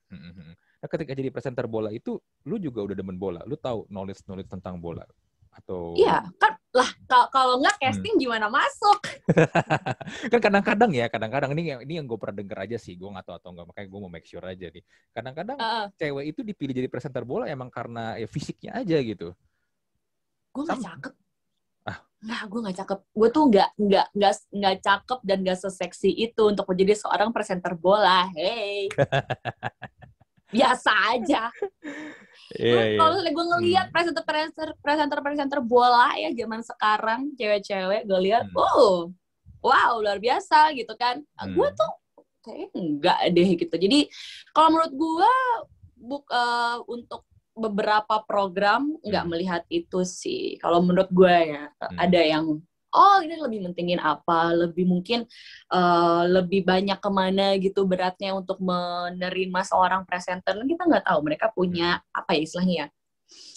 [0.84, 3.40] Nah, ketika jadi presenter bola itu, lu juga udah demen bola.
[3.48, 5.00] Lu tahu knowledge-knowledge tentang bola
[5.54, 8.98] atau Iya, kan lah ka- kalau nggak casting gimana masuk?
[10.34, 13.22] kan kadang-kadang ya, kadang-kadang ini yang ini yang gue pernah denger aja sih, gue nggak
[13.22, 14.82] tahu atau nggak, makanya gue mau make sure aja nih.
[15.14, 15.84] Kadang-kadang Heeh.
[15.94, 19.30] cewek itu dipilih jadi presenter bola emang karena ya fisiknya aja gitu.
[20.54, 21.12] gue nggak cakep.
[21.86, 21.98] Ah.
[22.22, 22.98] Nggak, gue nggak cakep.
[23.10, 27.72] Gue tuh nggak nggak nggak nggak cakep dan nggak seseksi itu untuk menjadi seorang presenter
[27.78, 28.26] bola.
[28.34, 28.90] Hey.
[30.54, 31.42] Biasa aja.
[32.54, 32.98] Iya, iya.
[33.00, 38.60] Kalau gue ngelihat presenter presenter presenter presenter bola ya zaman sekarang cewek-cewek gue lihat, Hmm.
[38.60, 38.96] oh,
[39.60, 41.18] wow luar biasa gitu kan.
[41.50, 41.76] Gue Hmm.
[41.76, 41.92] tuh
[42.44, 43.74] kayak enggak deh gitu.
[43.74, 43.98] Jadi
[44.52, 45.32] kalau menurut gue
[45.96, 49.30] buk eh, untuk beberapa program nggak Hmm.
[49.30, 50.58] melihat itu sih.
[50.58, 51.96] Kalau menurut gue ya Hmm.
[51.98, 52.44] ada yang
[52.94, 55.26] oh ini lebih mentingin apa, lebih mungkin
[55.74, 60.54] eh, lebih banyak ke mana gitu beratnya untuk menerima seorang presenter.
[60.62, 62.88] Kita nggak tahu mereka punya apa ya istilahnya ya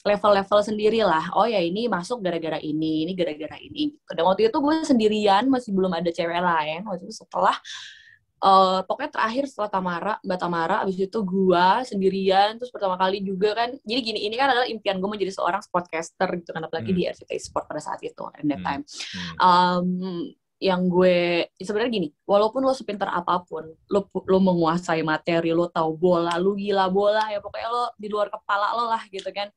[0.07, 1.29] level-level sendiri lah.
[1.35, 3.93] Oh ya ini masuk gara-gara ini, ini gara-gara ini.
[4.07, 6.87] Dan waktu itu gue sendirian, masih belum ada cewek lain.
[6.87, 7.55] Waktu itu setelah
[8.37, 13.57] eh pokoknya terakhir setelah Tamara, Mbak Tamara, abis itu gua sendirian, terus pertama kali juga
[13.57, 16.99] kan, jadi gini, ini kan adalah impian gue menjadi seorang sportcaster gitu kan, apalagi Hmm.
[17.01, 18.67] di RCTI Sport pada saat itu, at that Hmm.
[18.67, 18.81] time.
[18.85, 19.35] Hmm.
[19.41, 19.87] Um,
[20.57, 25.93] yang gue sebenarnya gini, walaupun lo sepintar apa pun, lo lo menguasai materi, lo tahu
[25.97, 29.49] bola, lo gila bola ya pokoknya lo di luar kepala lo lah gitu kan.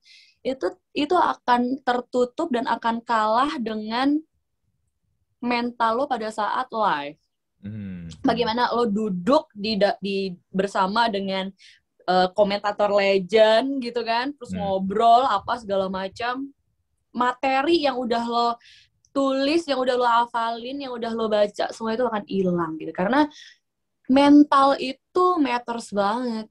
[0.45, 4.21] Itu itu akan tertutup dan akan kalah dengan
[5.40, 7.16] mental lo pada saat live.
[7.61, 8.09] Hmm.
[8.25, 10.16] Bagaimana lo duduk di di
[10.49, 11.53] bersama dengan
[12.09, 14.59] eh, komentator legend gitu kan, terus Hmm.
[14.59, 16.51] ngobrol apa segala macam
[17.12, 18.49] materi yang udah lo
[19.11, 22.90] tulis, yang udah lo hafalin, yang udah lo baca, semua itu akan hilang gitu.
[22.90, 23.31] Karena
[24.11, 26.51] mental itu matters banget.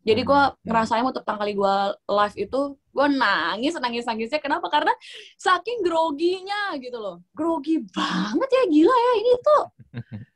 [0.00, 0.56] Jadi gue Hmm.
[0.64, 1.76] ngerasain waktu pertama kali gue
[2.08, 4.40] live itu, gue nangis, nangis-nangisnya.
[4.40, 4.66] Kenapa?
[4.72, 4.90] Karena
[5.36, 7.20] saking groginya gitu loh.
[7.36, 9.12] Grogi banget ya, gila ya.
[9.20, 9.62] Ini tuh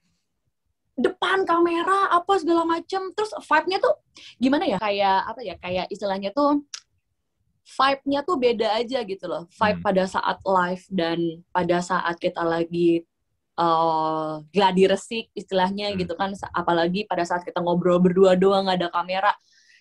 [0.95, 3.11] depan kamera apa segala macem.
[3.15, 3.95] Terus vibe-nya tuh
[4.39, 4.79] gimana ya?
[4.79, 5.55] Kayak apa ya?
[5.59, 6.63] Kayak istilahnya tuh
[7.65, 9.49] vibe-nya tuh beda aja gitu loh.
[9.51, 9.87] Vibe Hmm.
[9.87, 11.19] pada saat live dan
[11.51, 13.03] pada saat kita lagi
[13.57, 15.99] uh, gladi resik istilahnya Hmm.
[15.99, 16.31] gitu kan.
[16.53, 19.33] Apalagi pada saat kita ngobrol berdua doang ada kamera.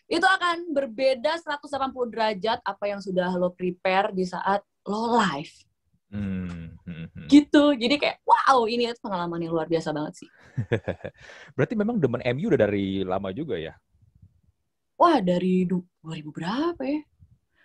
[0.08, 5.54] Itu akan berbeda 180 derajat apa yang sudah lo prepare di saat lo live
[6.14, 7.28] Hmm, hmm, hmm.
[7.28, 10.30] gitu jadi kayak wow ini pengalaman yang luar biasa banget sih
[11.58, 13.74] Berarti memang demen MU udah dari lama juga ya?
[14.94, 17.02] wah dari du- 2000 berapa ya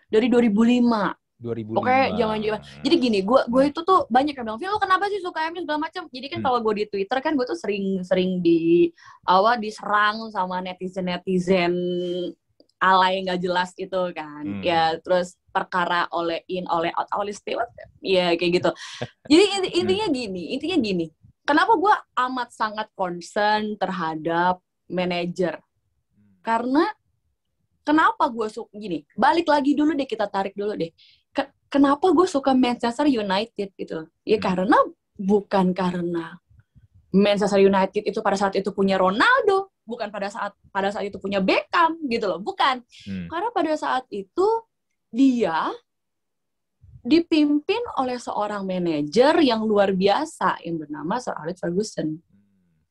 [0.08, 1.70] dari 2005 2005.
[1.78, 2.60] Pokoknya jangan-jangan.
[2.82, 5.86] Jadi gini, gue gue itu tuh banyak yang bilang, lo kenapa sih suka MU segala
[5.86, 6.10] macam?
[6.10, 6.46] Jadi kan Hmm.
[6.50, 8.90] kalau gue di Twitter kan gue tuh sering-sering di
[9.22, 11.70] awal diserang sama netizen-netizen
[12.78, 14.44] alay nggak jelas itu kan.
[14.46, 14.62] Hmm.
[14.62, 18.70] Ya terus perkara oleh in, oleh out, oleh steward, ya kayak gitu.
[19.26, 21.06] Jadi inti- intinya gini, intinya gini.
[21.42, 21.94] Kenapa gue
[22.28, 25.58] amat sangat concern terhadap manajer?
[26.44, 26.86] Karena
[27.82, 29.02] kenapa gue suka gini?
[29.16, 30.92] Balik lagi dulu deh kita tarik dulu deh.
[31.32, 34.06] Ke- kenapa gue suka Manchester United gitu?
[34.22, 34.44] Ya Hmm.
[34.44, 34.78] karena
[35.18, 36.38] bukan karena
[37.10, 41.40] Manchester United itu pada saat itu punya Ronaldo, bukan pada saat pada saat itu punya
[41.40, 42.84] Beckham gitu loh, bukan.
[43.08, 43.26] Hmm.
[43.32, 44.46] Karena pada saat itu
[45.08, 45.72] dia
[47.00, 52.20] dipimpin oleh seorang manajer yang luar biasa yang bernama Sir Alex Ferguson.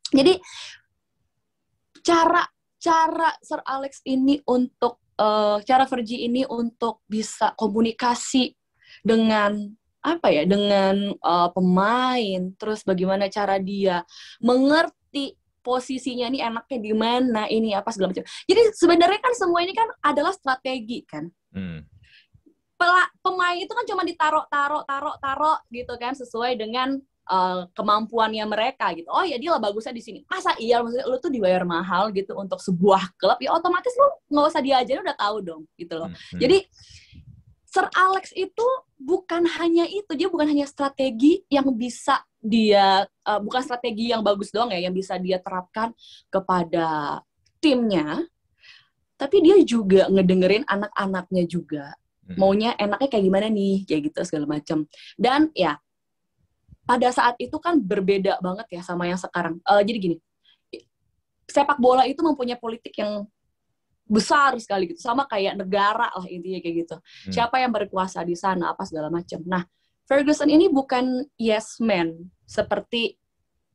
[0.10, 0.42] Jadi
[2.02, 2.42] cara
[2.82, 8.58] cara Sir Alex ini untuk eh, cara Fergie ini untuk bisa komunikasi
[9.06, 9.54] dengan
[10.02, 14.08] apa ya dengan eh, pemain terus bagaimana cara dia
[14.40, 15.36] mengerti
[15.68, 18.24] posisinya ini enaknya di mana ini apa segala macam.
[18.24, 21.28] Jadi sebenarnya kan semua ini kan adalah strategi kan.
[21.52, 21.84] Hmm.
[22.80, 26.96] Pela- pemain itu kan cuma ditaruh taruh taruh taruh gitu kan sesuai dengan
[27.28, 29.12] uh, kemampuannya mereka gitu.
[29.12, 30.20] Oh ya dia lah bagusnya di sini.
[30.32, 34.46] Masa iya maksudnya lu tuh dibayar mahal gitu untuk sebuah klub ya otomatis lu nggak
[34.56, 36.08] usah diajarin udah tahu dong gitu loh.
[36.08, 36.16] Hmm.
[36.16, 36.40] Hmm.
[36.40, 36.58] Jadi
[37.68, 43.62] Sir Alex itu bukan hanya itu, dia bukan hanya strategi yang bisa dia uh, bukan
[43.62, 45.92] strategi yang bagus doang ya yang bisa dia terapkan
[46.32, 47.20] kepada
[47.60, 48.24] timnya.
[49.18, 51.86] Tapi dia juga ngedengerin anak-anaknya juga
[52.28, 52.36] Hmm.
[52.44, 54.84] maunya enaknya kayak gimana nih kayak gitu segala macam
[55.16, 55.80] dan ya
[56.84, 60.18] pada saat itu kan berbeda banget ya sama yang sekarang Eh, jadi gini
[61.48, 63.24] sepak bola itu mempunyai politik yang
[64.04, 67.32] besar sekali gitu sama kayak negara lah intinya kayak gitu Hmm.
[67.32, 69.64] siapa yang berkuasa di sana apa segala macam nah
[70.04, 72.12] Ferguson ini bukan yes man
[72.48, 73.20] seperti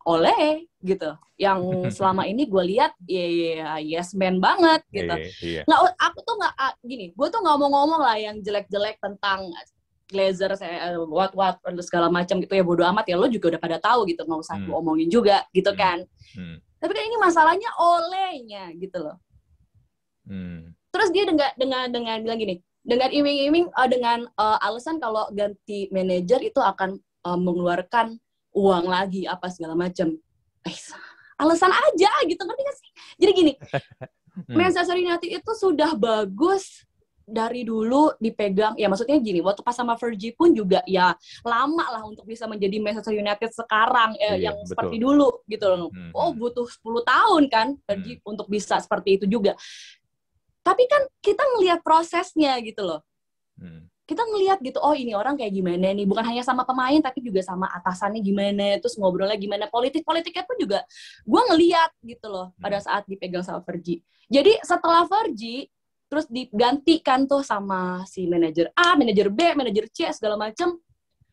[0.02, 1.62] oleh gitu yang
[1.94, 5.62] selama ini gue lihat ya ya, yes man banget gitu Iya, iya.
[5.68, 9.52] nggak aku tuh nggak gini gue tuh nggak mau ngomong lah yang jelek-jelek tentang
[10.12, 13.78] Glazer saya what what segala macam gitu ya bodo amat ya lo juga udah pada
[13.80, 14.66] tahu gitu nggak usah Hmm.
[14.68, 15.78] gue omongin juga gitu Hmm.
[15.80, 15.98] kan
[16.36, 16.56] Hmm.
[16.82, 19.16] tapi kan ini masalahnya olehnya gitu loh
[20.22, 20.70] Hmm.
[20.94, 25.86] terus dia dengan dengan dengan bilang gini dengan iming-iming eh, dengan eh, alasan kalau ganti
[25.90, 28.18] manajer itu akan eh, mengeluarkan
[28.52, 30.12] uang lagi apa segala macam
[30.64, 30.78] eh,
[31.40, 33.52] alasan aja gitu ngerti gak sih jadi gini
[34.32, 34.56] Hmm.
[34.56, 36.88] Manchester United itu sudah bagus
[37.22, 41.12] dari dulu dipegang ya maksudnya gini waktu pas sama Fergie pun juga ya
[41.44, 44.70] lama lah untuk bisa menjadi Manchester United sekarang eh, Iya, yang betul.
[44.72, 45.92] seperti dulu gitu loh.
[45.92, 46.10] Hmm.
[46.16, 49.52] Oh butuh 10 tahun kan Fergie untuk bisa seperti itu juga.
[50.64, 53.04] Tapi kan kita ngelihat prosesnya gitu loh.
[53.60, 53.91] Hmm.
[54.02, 57.38] Kita ngelihat gitu, oh ini orang kayak gimana nih, bukan hanya sama pemain tapi juga
[57.38, 60.82] sama atasannya gimana, terus ngobrolnya gimana, politik-politiknya pun juga
[61.22, 64.02] gue ngeliat gitu loh pada saat dipegang sama Fergie.
[64.26, 65.70] Jadi setelah Fergie
[66.10, 70.76] terus digantikan tuh sama si manajer A, manajer B, manajer C segala macem,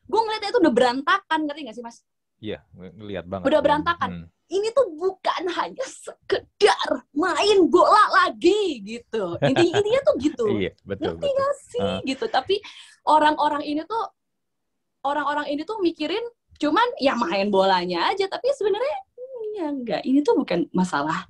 [0.08, 1.97] gue ngeliatnya itu udah berantakan, ngerti gak sih mas?
[2.39, 3.45] Iya, ng- ngelihat banget.
[3.51, 4.10] Udah berantakan.
[4.10, 4.27] Hmm.
[4.50, 9.38] Ini tuh bukan hanya sekedar main bola lagi gitu.
[9.40, 10.46] Intinya, intinya tuh gitu.
[10.58, 11.16] Iya, betul.
[11.16, 11.38] Ngerti betul.
[11.38, 12.00] gak sih Ah.
[12.02, 12.56] gitu tapi
[13.06, 14.04] orang-orang ini tuh
[15.02, 16.22] orang-orang ini tuh mikirin
[16.58, 21.24] cuman ya main bolanya aja tapi sebenarnya hmm, ya enggak ini tuh bukan masalah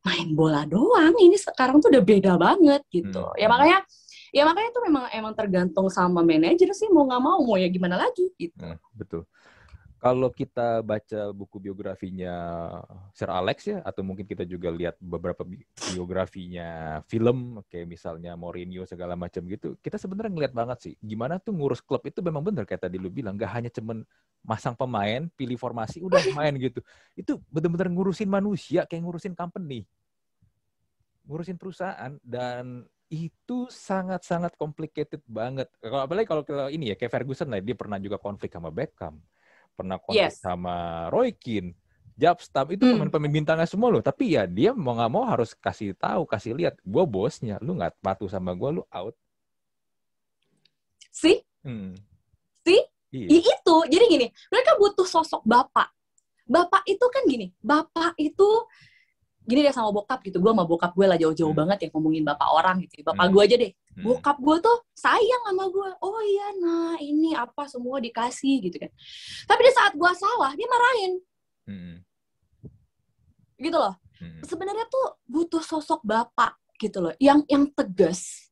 [0.00, 3.36] main bola doang ini sekarang tuh udah beda banget gitu Hmm.
[3.36, 3.84] ya makanya
[4.32, 8.00] ya makanya tuh memang emang tergantung sama manajer sih mau nggak mau mau ya gimana
[8.00, 9.28] lagi gitu Nah, betul.
[9.96, 12.32] Kalau kita baca buku biografinya
[13.16, 18.84] Sir Alex ya, atau mungkin kita juga lihat beberapa bi- biografinya film, kayak misalnya Mourinho
[18.84, 22.68] segala macam gitu, kita sebenarnya ngeliat banget sih, gimana tuh ngurus klub itu memang bener
[22.68, 24.04] kayak tadi lu bilang, nggak hanya cuman
[24.44, 26.84] masang pemain, pilih formasi, udah main gitu.
[27.16, 29.88] Itu bener-bener ngurusin manusia, kayak ngurusin company,
[31.24, 35.70] ngurusin perusahaan, dan itu sangat-sangat complicated banget.
[35.78, 39.18] Kalau apalagi kalau kalau ini ya kayak Ferguson lah, dia pernah juga konflik sama Beckham,
[39.76, 40.40] pernah konflik Yes.
[40.40, 41.76] sama Roy Keane.
[42.16, 42.96] Jabstam itu Hmm.
[42.96, 44.00] pemain-pemain bintangnya semua loh.
[44.00, 46.80] Tapi ya dia mau nggak mau harus kasih tahu, kasih lihat.
[46.80, 49.12] Gue bosnya, lu nggak patuh sama gue, lu out.
[51.16, 51.96] sih Hmm.
[52.60, 52.76] sih
[53.08, 53.40] Iya.
[53.40, 55.88] I- itu jadi gini mereka butuh sosok bapak
[56.44, 58.48] bapak itu kan gini bapak itu
[59.46, 60.42] gini deh sama bokap gitu.
[60.42, 61.60] Gue sama bokap gue lah jauh-jauh Hmm.
[61.62, 63.32] banget ya ngomongin bapak orang gitu bapak Hmm.
[63.32, 63.72] gue aja deh.
[63.96, 64.04] Hmm.
[64.04, 68.90] bokap gue tuh sayang sama gue oh iya nah ini apa semua dikasih gitu kan.
[69.46, 71.12] Tapi di saat gue salah dia marahin.
[71.66, 71.96] Hmm.
[73.56, 73.94] gitu loh.
[74.16, 74.40] Hmm.
[74.42, 77.12] sebenarnya tuh butuh sosok bapak gitu loh.
[77.16, 78.48] Yang yang tegas.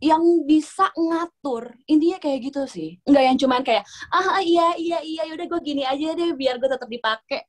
[0.00, 1.76] Yang bisa ngatur.
[1.84, 2.96] Intinya kayak gitu sih.
[3.04, 6.66] Nggak yang cuman kayak ah iya iya iya yaudah gue gini aja deh biar gue
[6.66, 7.44] tetap dipakai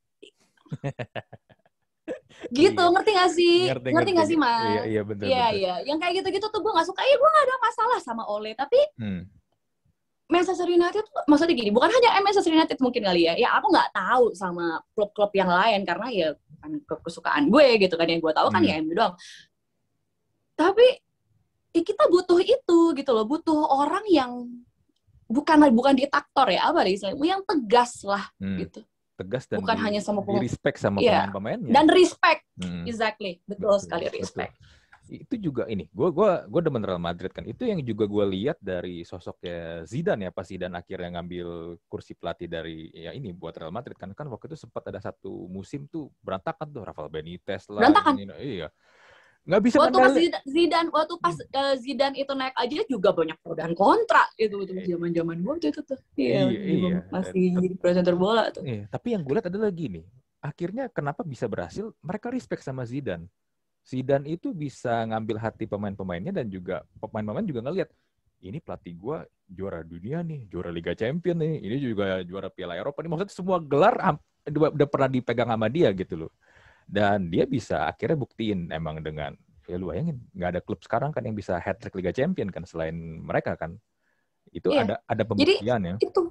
[2.52, 2.92] gitu Iya.
[2.92, 5.26] ngerti gak sih ngerti, gak sih mas Iya, iya betul.
[5.30, 8.24] iya iya yang kayak gitu-gitu tuh gue nggak suka ya gue nggak ada masalah sama
[8.26, 9.24] Ole tapi Hmm.
[10.26, 13.92] Manchester United tuh maksudnya gini bukan hanya Manchester United mungkin kali ya ya aku nggak
[13.92, 16.28] tahu sama klub-klub yang lain karena ya
[16.88, 18.70] klub kesukaan gue gitu kan yang gue tahu kan Hmm.
[18.72, 19.14] ya MU doang
[20.56, 20.88] tapi
[21.72, 24.32] ya kita butuh itu gitu loh butuh orang yang
[25.28, 28.60] bukan bukan diktator ya apa deh istilahnya yang tegas lah Hmm.
[28.60, 28.82] gitu
[29.22, 31.30] Tegas dan bukan di- hanya sama pemain respect sama Iya.
[31.30, 31.72] pemain-pemainnya.
[31.72, 32.84] dan respect Hmm.
[32.84, 34.18] exactly betul, Betul, sekali betul.
[34.20, 34.54] respect
[35.12, 38.56] itu juga ini gue gua gua demen Real Madrid kan itu yang juga gue lihat
[38.64, 41.48] dari sosoknya Zidane ya pas Zidane akhirnya ngambil
[41.92, 45.52] kursi pelatih dari ya ini buat Real Madrid kan kan waktu itu sempat ada satu
[45.52, 48.14] musim tuh berantakan tuh Rafael Benitez lah Berantakan.
[48.16, 48.68] ini, iya
[49.42, 53.38] nggak bisa waktu pas Zidane, Zidane waktu pas eh, Zidane itu naik aja juga banyak
[53.42, 56.98] pro dan kontra gitu itu zaman zaman gue itu tuh Iya, iya, iya.
[57.10, 60.06] masih jadi presenter bola tuh Iya, tapi yang gue lihat adalah gini.
[60.42, 61.90] Akhirnya kenapa bisa berhasil?
[62.02, 63.26] Mereka respect sama Zidane.
[63.82, 67.90] Zidane itu bisa ngambil hati pemain-pemainnya dan juga pemain-pemain juga ngelihat
[68.42, 69.18] ini pelatih gue
[69.50, 73.10] juara dunia nih, juara Liga Champion nih, ini juga juara Piala Eropa nih.
[73.10, 73.98] Maksudnya semua gelar
[74.50, 76.32] udah pernah dipegang sama dia gitu loh.
[76.92, 79.32] Dan dia bisa akhirnya buktiin emang dengan
[79.64, 82.68] ya lu bayangin nggak ada klub sekarang kan yang bisa hat trick Liga Champion kan
[82.68, 82.92] selain
[83.24, 83.80] mereka kan.
[84.52, 84.84] Itu Iya.
[84.84, 85.96] ada ada pembuktian ya.
[85.98, 86.22] itu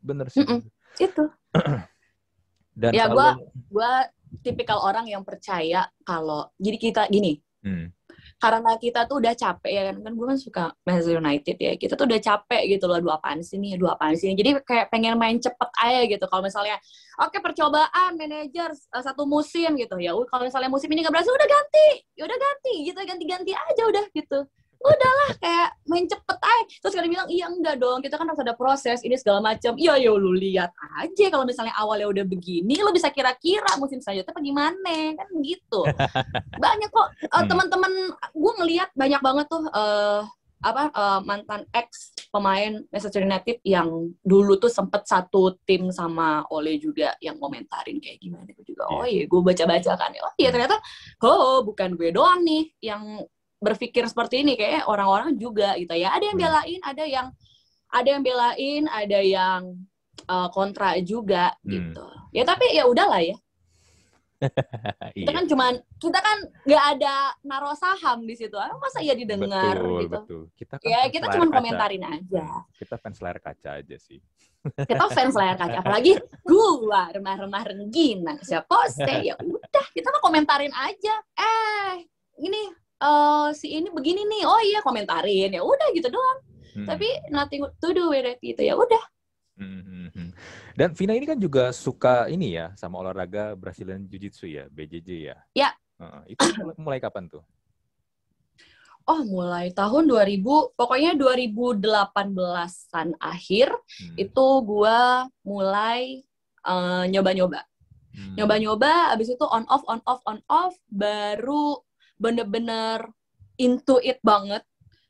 [0.00, 0.40] Bener sih.
[0.40, 0.64] Mm-mm.
[0.96, 1.24] itu
[2.80, 3.92] Dan Ya, kalau- gue
[4.40, 7.90] tipikal orang yang percaya kalau jadi kita gini Hmm.
[8.38, 9.96] Karena kita tuh udah capek ya kan?
[10.06, 11.72] Kan gue kan suka Manchester United ya.
[11.74, 13.74] Kita tuh udah capek gitu loh dua apaan sih nih?
[13.74, 16.24] Dua apaan sih jadi kayak pengen main cepet aja gitu.
[16.30, 16.78] Kalau misalnya
[17.18, 19.98] oke percobaan manajer eh, satu musim gitu.
[19.98, 21.88] Ya kalau misalnya musim ini nggak berhasil udah ganti.
[22.14, 24.38] Ya udah ganti gitu ganti-ganti aja udah gitu
[24.78, 26.74] udahlah kayak main cepet aja.
[26.82, 29.98] Terus kalian bilang iya enggak dong kita kan harus ada proses ini segala macam iya
[29.98, 30.70] yo lu lihat
[31.02, 35.80] aja kalau misalnya awalnya udah begini lu bisa kira-kira musim selanjutnya apa gimana kan gitu.
[36.64, 37.48] Banyak kok Hmm.
[37.50, 37.92] teman-teman
[38.34, 40.22] gue ngelihat banyak banget tuh eh
[40.58, 43.88] apa eh, mantan ex pemain Manchester United yang
[44.20, 48.50] dulu tuh sempet satu tim sama Ole juga yang komentarin kayak gimana.
[48.50, 50.76] Gue juga oh iya gue baca-baca kan oh iya ternyata
[51.22, 53.22] oh bukan gue doang nih yang
[53.58, 56.46] berpikir seperti ini kayak orang-orang juga gitu ya ada yang Hmm.
[56.46, 57.26] belain ada yang
[57.88, 59.60] ada yang belain ada yang
[60.20, 61.70] eh, kontra juga Hmm.
[61.70, 63.34] gitu ya tapi ya udahlah ya
[65.18, 65.34] kita iya.
[65.34, 69.98] kan cuman kita kan nggak ada naro saham di situ Ah, masa iya didengar betul,
[69.98, 70.42] gitu betul.
[70.54, 71.50] Kita kan ya kita kaca.
[71.50, 74.22] komentarin aja Kita fans layar kaca aja sih.
[74.78, 80.74] kita fans layar kaca apalagi gua remah-remah rengginang siapa sih ya udah kita mah komentarin
[80.76, 82.06] aja eh
[82.38, 86.40] ini eh si ini begini nih oh iya komentarin ya udah gitu doang
[86.76, 86.84] Hmm.
[86.84, 89.02] tapi nothing to do with it gitu ya udah
[89.58, 90.30] Hmm, hmm, hmm.
[90.78, 95.36] Dan Vina ini kan juga suka ini ya sama olahraga Brazilian Jiu-Jitsu ya, BJJ ya.
[95.50, 95.70] Ya.
[95.98, 96.46] Heeh, itu
[96.78, 97.42] mulai, kapan tuh?
[99.02, 104.14] oh mulai tahun 2000 pokoknya 2018an akhir Hmm.
[104.20, 106.22] itu gua mulai
[106.62, 107.64] eh, nyoba-nyoba
[108.14, 108.34] Hmm.
[108.38, 111.80] nyoba-nyoba abis itu on off on off on off baru
[112.18, 113.06] bener-bener
[113.56, 114.62] into it banget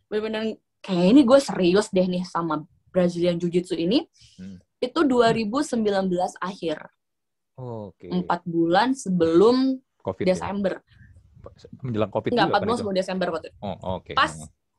[0.07, 4.05] bener-bener kayak ini gue serius deh nih sama Brazilian Jiu-Jitsu ini
[4.37, 4.61] Hmm.
[4.79, 5.83] itu 2019
[6.38, 6.79] akhir
[7.59, 8.07] Oh, Oke.
[8.07, 10.38] empat bulan sebelum Covid ya?
[10.38, 10.79] Desember
[11.83, 13.59] Menjelang Covid nggak juga empat kan bulan sebelum Desember waktu itu.
[13.59, 14.12] Oh, oke.
[14.14, 14.33] pas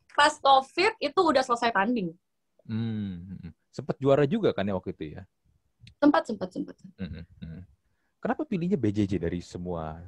[0.10, 2.16] pas COVID itu udah selesai tanding
[2.64, 3.36] Hmm.
[3.36, 3.52] hmm.
[3.70, 5.24] Sempet juara juga kan ya waktu itu ya?
[5.96, 7.62] sempat sempat sempat Hmm, hmm, hmm.
[8.20, 10.00] Kenapa pilihnya BJJ dari semua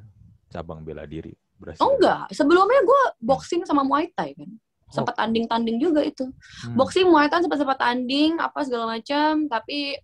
[0.48, 1.82] cabang bela diri Brazil?
[1.86, 4.50] oh enggak sebelumnya gue boxing sama Muay Thai kan
[4.92, 6.28] sempat tanding-tanding juga itu
[6.66, 6.76] Hmm.
[6.76, 9.96] boxing Muay Thai sempat sempat tanding apa segala macam tapi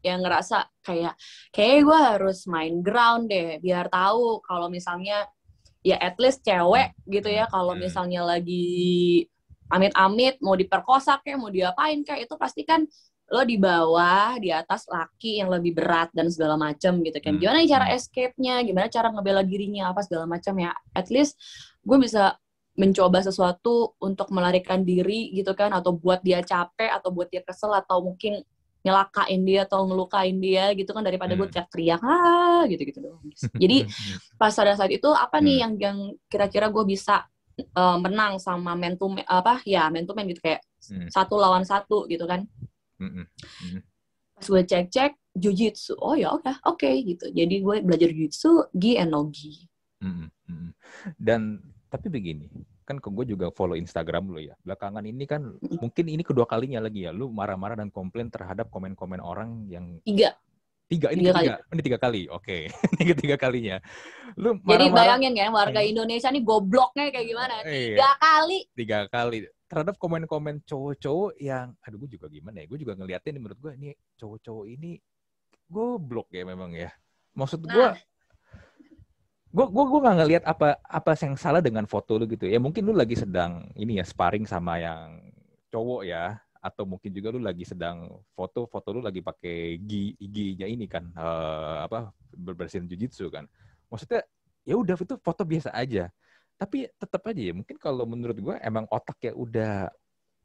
[0.00, 1.12] yang ngerasa kayak
[1.50, 5.28] kayak gue harus main ground deh biar tahu kalau misalnya
[5.80, 7.82] ya at least cewek gitu ya kalau Hmm.
[7.82, 9.24] misalnya lagi
[9.66, 12.82] amit-amit mau diperkosa kayak mau diapain kayak itu pasti kan
[13.30, 17.38] lo di bawah, di atas laki yang lebih berat dan segala macam gitu kan.
[17.38, 17.40] Hmm.
[17.40, 17.96] Gimana cara Hmm.
[17.96, 20.74] escape-nya, gimana cara ngebela dirinya apa segala macam ya.
[20.90, 21.38] At least
[21.80, 22.34] gue bisa
[22.74, 27.70] mencoba sesuatu untuk melarikan diri gitu kan atau buat dia capek atau buat dia kesel
[27.70, 28.42] atau mungkin
[28.80, 31.52] nyelakain dia atau ngelukain dia gitu kan daripada gue Hmm.
[31.52, 33.20] teriak-teriak ah gitu-gitu doang.
[33.62, 33.84] Jadi
[34.34, 35.62] pas pada saat itu apa nih Hmm.
[35.62, 38.96] yang yang kira-kira gue bisa eh, menang sama man-
[39.28, 41.12] apa ya man gitu kayak Hmm.
[41.12, 42.48] satu lawan satu gitu kan
[43.00, 43.26] Mm.
[44.36, 49.10] pas gue cek-cek jujitsu oh ya udah oke gitu jadi gue belajar jujitsu gi and
[49.10, 49.64] no gi
[50.00, 50.28] Mm-mm.
[50.48, 50.70] Mm-mm.
[51.20, 51.60] Dan
[51.92, 52.48] tapi begini,
[52.88, 54.56] kan ke gue juga follow Instagram lo ya.
[54.64, 59.20] Belakangan ini kan mungkin ini kedua kalinya lagi ya, lu marah-marah dan komplain terhadap komen-komen
[59.20, 60.32] orang yang tiga
[60.88, 62.58] tiga ini Tiga ketiga, ini tiga kali, oke,
[62.96, 63.76] ini ketiga kalinya.
[64.40, 65.90] Lu jadi marah-marah bayangin kan warga Hmm.
[65.92, 67.68] Indonesia nih gobloknya kayak gimana Iya.
[67.68, 69.38] tiga kali tiga kali
[69.70, 73.90] terhadap komen-komen cowok-cowok yang, aduh gue juga gimana ya, gue juga ngeliatin menurut gue ini
[74.18, 74.98] cowok-cowok ini
[75.70, 76.90] goblok ya memang ya.
[77.38, 77.94] Maksud gue, Nah.
[79.54, 82.58] gue gue gue nggak ngelihat apa apa yang salah dengan foto lu gitu ya.
[82.58, 85.22] Mungkin lu lagi sedang ini ya sparring sama yang
[85.70, 90.66] cowok ya, atau mungkin juga lu lagi sedang foto foto lu lagi pakai gi giginya
[90.66, 93.46] ini kan eh, apa berbersihin jujitsu kan.
[93.86, 94.26] Maksudnya
[94.66, 96.10] ya udah itu foto biasa aja.
[96.60, 99.74] Tapi tetap aja ya mungkin kalau menurut gue emang otaknya udah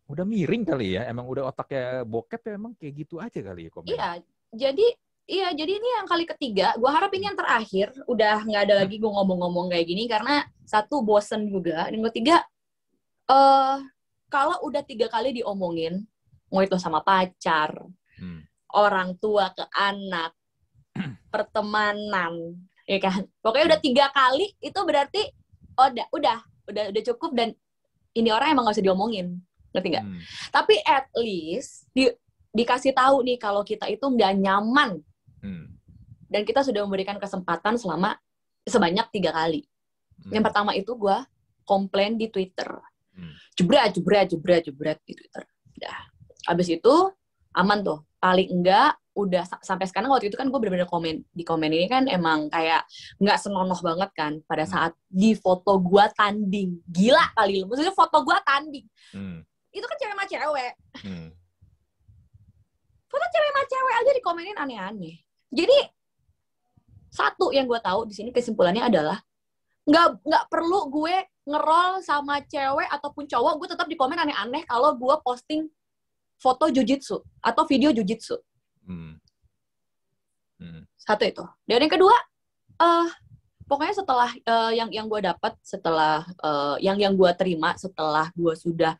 [0.07, 1.03] udah miring kali ya.
[1.11, 3.87] Emang udah otaknya bokep ya emang kayak gitu aja kali ya komen.
[3.91, 4.09] iya
[4.55, 4.87] jadi
[5.27, 8.95] iya jadi ini yang kali ketiga gue harap ini yang terakhir udah nggak ada lagi
[8.95, 12.45] gue ngomong-ngomong kayak gini karena satu bosen juga dan ketiga
[13.27, 13.77] eh
[14.31, 16.05] kalau udah tiga kali diomongin
[16.47, 17.75] mau itu sama pacar
[18.15, 18.47] Hmm.
[18.71, 20.31] orang tua ke anak,
[21.33, 22.55] pertemanan,
[22.87, 23.27] ya kan?
[23.43, 25.35] Pokoknya udah tiga kali itu berarti
[25.77, 26.37] oh, udah udah
[26.71, 27.53] udah udah cukup dan
[28.15, 29.43] ini orang emang gak usah diomongin,
[29.75, 30.05] ngerti nggak?
[30.07, 30.19] Hmm.
[30.55, 32.07] Tapi at least di,
[32.55, 35.03] dikasih tahu nih kalau kita itu nggak nyaman
[35.45, 35.77] Hmm.
[36.25, 38.17] dan kita sudah memberikan kesempatan selama
[38.65, 39.61] sebanyak tiga kali.
[40.25, 40.31] Hmm.
[40.33, 41.17] Yang pertama itu gue
[41.67, 42.81] komplain di Twitter,
[43.13, 43.31] Hmm.
[43.55, 45.43] jebret jebret jebret jebret di Twitter.
[45.77, 45.97] Udah.
[46.49, 46.93] Abis itu
[47.55, 48.03] aman tuh.
[48.25, 51.85] Paling enggak udah sa- sampai sekarang waktu itu kan gue bener-bener komen di komen ini
[51.85, 52.83] kan emang kayak
[53.15, 54.73] nggak senonoh banget kan pada Hmm.
[54.73, 58.83] saat di foto gue tanding gila kali lu maksudnya foto gue tanding
[59.13, 59.39] Hmm.
[59.71, 61.27] itu kan cewek sama cewek Hmm.
[63.07, 65.15] foto cewek sama cewek aja dikomenin aneh-aneh
[65.47, 65.77] jadi
[67.07, 69.23] satu yang gue tahu di sini kesimpulannya adalah
[69.85, 74.91] nggak nggak perlu gue ngerol sama cewek ataupun cowok gue tetap di komen aneh-aneh kalau
[74.91, 75.71] gue posting
[76.35, 78.35] foto jujitsu atau video jujitsu
[78.85, 79.17] Hmm.
[80.55, 80.83] Hmm.
[80.95, 82.15] satu itu dan yang kedua
[82.77, 83.09] eh
[83.65, 88.53] pokoknya setelah eh, yang yang gue dapat setelah eh, yang yang gue terima setelah gue
[88.53, 88.93] sudah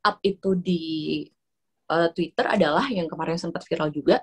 [0.00, 0.82] up itu di
[1.90, 4.22] eh, Twitter adalah yang kemarin sempat viral juga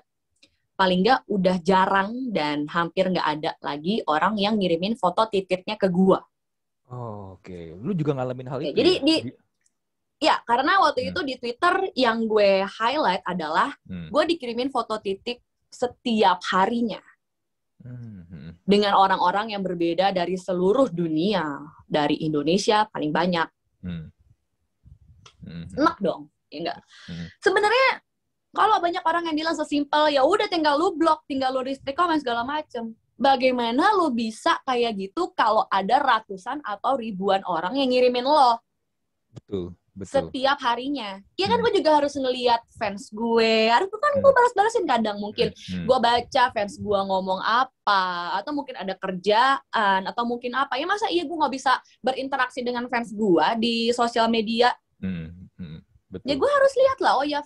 [0.74, 5.86] paling nggak udah jarang dan hampir nggak ada lagi orang yang ngirimin foto titiknya ke
[5.86, 6.16] gue
[6.90, 8.78] Oh, Oke, lu juga ngalamin hal Oke, itu.
[8.82, 9.02] jadi ya?
[9.06, 9.22] di-
[10.20, 11.10] ya karena waktu Hmm.
[11.10, 14.12] itu di Twitter yang gue highlight adalah Hmm.
[14.12, 15.40] gue dikirimin foto titik
[15.72, 17.00] setiap harinya
[17.80, 18.28] Hmm.
[18.28, 18.52] Hmm.
[18.68, 23.48] dengan orang-orang yang berbeda dari seluruh dunia, dari Indonesia paling banyak.
[23.80, 24.12] Hmm.
[25.40, 25.64] Hmm.
[25.72, 26.78] Enak dong, ya enggak?
[27.08, 27.26] Hmm.
[27.40, 28.04] Sebenarnya
[28.52, 32.20] kalau banyak orang yang bilang sesimpel ya udah tinggal lu blok, tinggal lu restrict comment
[32.20, 32.92] segala macem.
[33.16, 38.60] Bagaimana lu bisa kayak gitu kalau ada ratusan atau ribuan orang yang ngirimin lo
[39.30, 40.32] Betul, betul.
[40.32, 41.20] setiap harinya?
[41.36, 41.64] Iya kan Hmm.
[41.68, 44.22] gue juga harus ngeliat fans gue, harus kan Hmm.
[44.24, 45.84] gue balas-balasin kadang mungkin Hmm.
[45.84, 48.00] gue baca fans gue ngomong apa
[48.40, 52.88] atau mungkin ada kerjaan atau mungkin apa ya masa iya gue nggak bisa berinteraksi dengan
[52.88, 55.52] fans gue di sosial media Hmm.
[55.54, 55.84] Hmm.
[56.08, 56.26] Betul.
[56.26, 57.38] ya gue harus lihat lah oh ya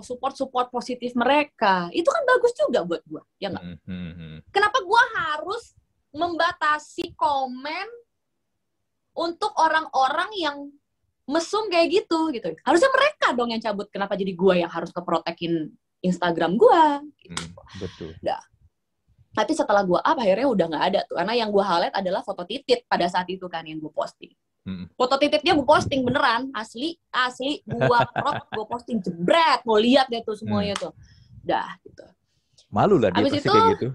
[0.00, 3.78] support support positif mereka itu kan bagus juga buat gue ya nggak Hmm.
[3.84, 4.12] Hmm.
[4.14, 4.36] Hmm.
[4.48, 5.76] kenapa gue harus
[6.10, 7.88] membatasi komen
[9.12, 10.56] untuk orang-orang yang
[11.26, 12.54] mesum kayak gitu gitu.
[12.62, 13.90] Harusnya mereka dong yang cabut.
[13.90, 15.68] Kenapa jadi gue yang harus keprotekin
[16.00, 16.82] Instagram gue
[17.26, 17.48] Hmm.
[17.76, 18.14] Betul.
[19.32, 21.18] tapi setelah gue up akhirnya udah nggak ada tuh.
[21.18, 24.32] Karena yang gue highlight adalah foto titit pada saat itu kan yang gue posting.
[24.66, 24.90] Hmm.
[24.94, 26.48] foto tititnya gue posting beneran.
[26.50, 29.60] Asli asli gue crop gue posting jebret.
[29.62, 30.94] Mau lihat deh tuh semuanya tuh.
[31.42, 32.02] Dah gitu.
[32.70, 33.88] Malu lah dia Abis pasti itu- kayak gitu.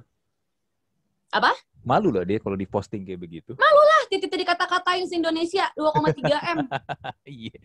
[1.31, 1.51] Apa?
[1.81, 3.51] Malu lah dia kalau di posting kayak begitu.
[3.57, 3.71] ah
[4.11, 6.59] titit dikata-katain se Indonesia 2,3 m
[7.23, 7.55] Iya.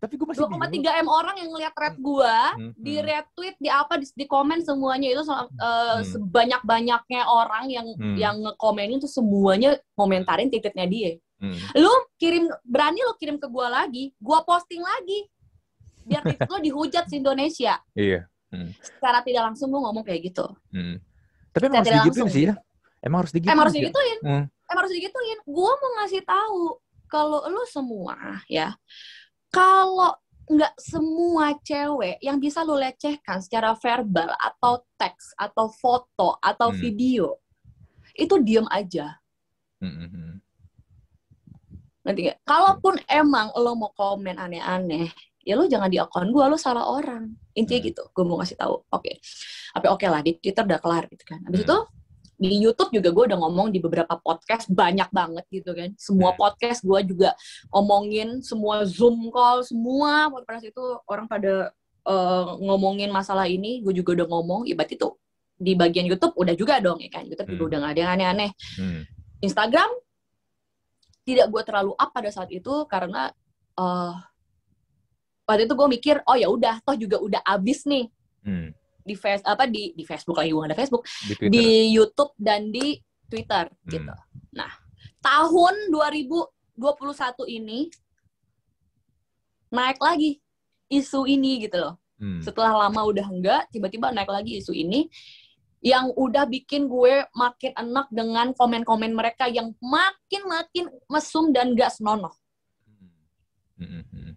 [0.00, 0.80] Tapi gue masih bingung.
[0.80, 2.72] 2,3 m orang yang ngeliat thread gue Hmm.
[2.74, 3.04] di Hmm.
[3.04, 6.00] retweet di apa di, di komen semuanya itu uh, Hmm.
[6.02, 8.16] sebanyak banyaknya orang yang Hmm.
[8.16, 11.56] yang ngekomenin tuh semuanya komentarin tititnya dia Hmm.
[11.74, 15.24] lu kirim berani lu kirim ke gua lagi gua posting lagi
[16.04, 18.24] biar titik lu dihujat se Indonesia Iya.
[18.50, 18.72] Hmm.
[18.80, 20.42] Secara tidak langsung gue ngomong kayak gitu.
[20.72, 20.98] Hmm.
[21.52, 22.54] Tapi emang Secara harus digituin sih ya.
[23.00, 23.52] Emang harus digituin.
[23.52, 23.78] Emang harus ya.
[23.80, 24.18] digituin.
[24.20, 24.44] Hmm.
[24.68, 25.38] Emang harus digituin.
[25.44, 26.60] Gue mau ngasih tahu
[27.08, 28.76] kalau lu semua ya,
[29.50, 30.14] kalau
[30.46, 36.78] nggak semua cewek yang bisa lu lecehkan secara verbal atau teks atau foto atau Hmm.
[36.78, 37.26] video
[38.14, 39.14] itu diem aja.
[39.78, 40.32] Hmm, hmm, hmm.
[42.02, 42.38] Nanti nggak?
[42.42, 47.30] Kalaupun emang lo mau komen aneh-aneh, ya lo jangan di akun gue, lo salah orang.
[47.54, 47.88] Intinya Hmm.
[47.92, 48.74] gitu, gue mau ngasih tahu.
[48.90, 49.20] Oke,
[49.70, 51.40] tapi oke lah di Twitter udah kelar gitu kan.
[51.44, 51.68] Habis Hmm.
[51.68, 51.78] itu
[52.40, 55.92] di YouTube juga gue udah ngomong di beberapa podcast banyak banget gitu kan.
[56.00, 56.40] Semua Hmm.
[56.40, 57.36] podcast gue juga
[57.68, 61.68] omongin, semua Zoom call, semua podcast itu orang pada
[62.00, 63.84] eh, ngomongin masalah ini.
[63.84, 65.12] Gue juga udah ngomong, ibarat itu
[65.60, 67.28] di bagian YouTube udah juga dong ya kan.
[67.28, 67.68] YouTube juga Hmm.
[67.68, 68.50] udah nggak ada yang aneh-aneh.
[68.80, 69.02] Hmm.
[69.44, 69.90] Instagram
[71.20, 73.28] tidak gue terlalu up pada saat itu karena
[73.76, 74.14] eh
[75.44, 78.08] waktu itu gue mikir oh ya udah toh juga udah abis nih
[78.40, 78.72] Hmm.
[79.00, 81.52] Di face apa di di Facebook lagi gue ada Facebook Di Twitter.
[81.52, 83.90] di YouTube dan di Twitter Hmm.
[83.90, 84.14] gitu.
[84.52, 84.70] Nah
[85.20, 86.76] tahun 2021
[87.48, 87.88] ini
[89.70, 90.42] naik lagi
[90.90, 91.94] isu ini gitu loh.
[92.20, 92.42] Hmm.
[92.44, 95.08] Setelah lama udah enggak, tiba-tiba naik lagi isu ini
[95.80, 102.36] yang udah bikin gue makin enak dengan komen-komen mereka yang makin-makin mesum dan gak senonoh.
[103.80, 104.32] Hmm, hmm, hmm.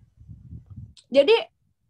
[1.11, 1.35] Jadi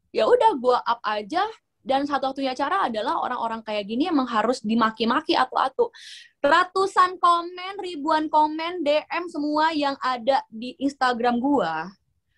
[0.10, 1.46] ya udah gue up aja
[1.84, 5.92] dan satu-satunya cara adalah orang-orang kayak gini emang harus dimaki-maki atu-atu.
[6.40, 11.72] Ratusan komen, ribuan komen, DM semua yang ada di Instagram gue,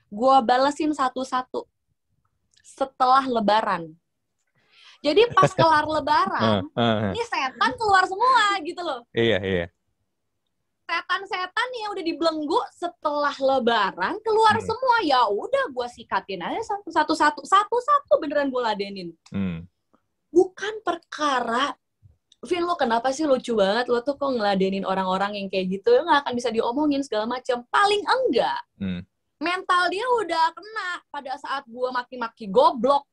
[0.10, 1.70] gue balesin satu-satu
[2.66, 3.94] setelah lebaran.
[5.06, 6.66] Jadi pas kelar lebaran,
[7.14, 9.06] ini setan keluar semua gitu loh.
[9.14, 9.66] Iya, iya.
[10.86, 14.66] Setan-setan yang udah dibelenggu setelah lebaran keluar Hmm.
[14.66, 14.98] semua.
[15.02, 19.10] Ya udah gue sikatin aja satu-satu satu-satu beneran gue ladenin.
[19.30, 19.66] Hmm.
[20.30, 21.74] Bukan perkara
[22.46, 26.22] Vin lo kenapa sih lucu banget lo tuh kok ngeladenin orang-orang yang kayak gitu nggak
[26.22, 29.02] akan bisa diomongin segala macam paling enggak Hmm.
[29.42, 33.10] mental dia udah kena pada saat gua maki-maki goblok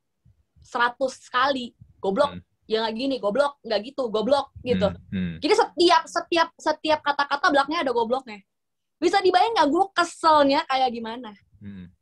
[0.60, 1.00] 100
[1.32, 2.44] kali goblok Hmm.
[2.72, 5.12] Ya nggak gini goblok nggak gitu goblok gitu Hmm.
[5.12, 5.34] Hmm.
[5.38, 8.40] jadi setiap setiap setiap kata-kata belakangnya ada gobloknya
[8.96, 11.92] bisa dibayang nggak gue keselnya kayak gimana Hmm.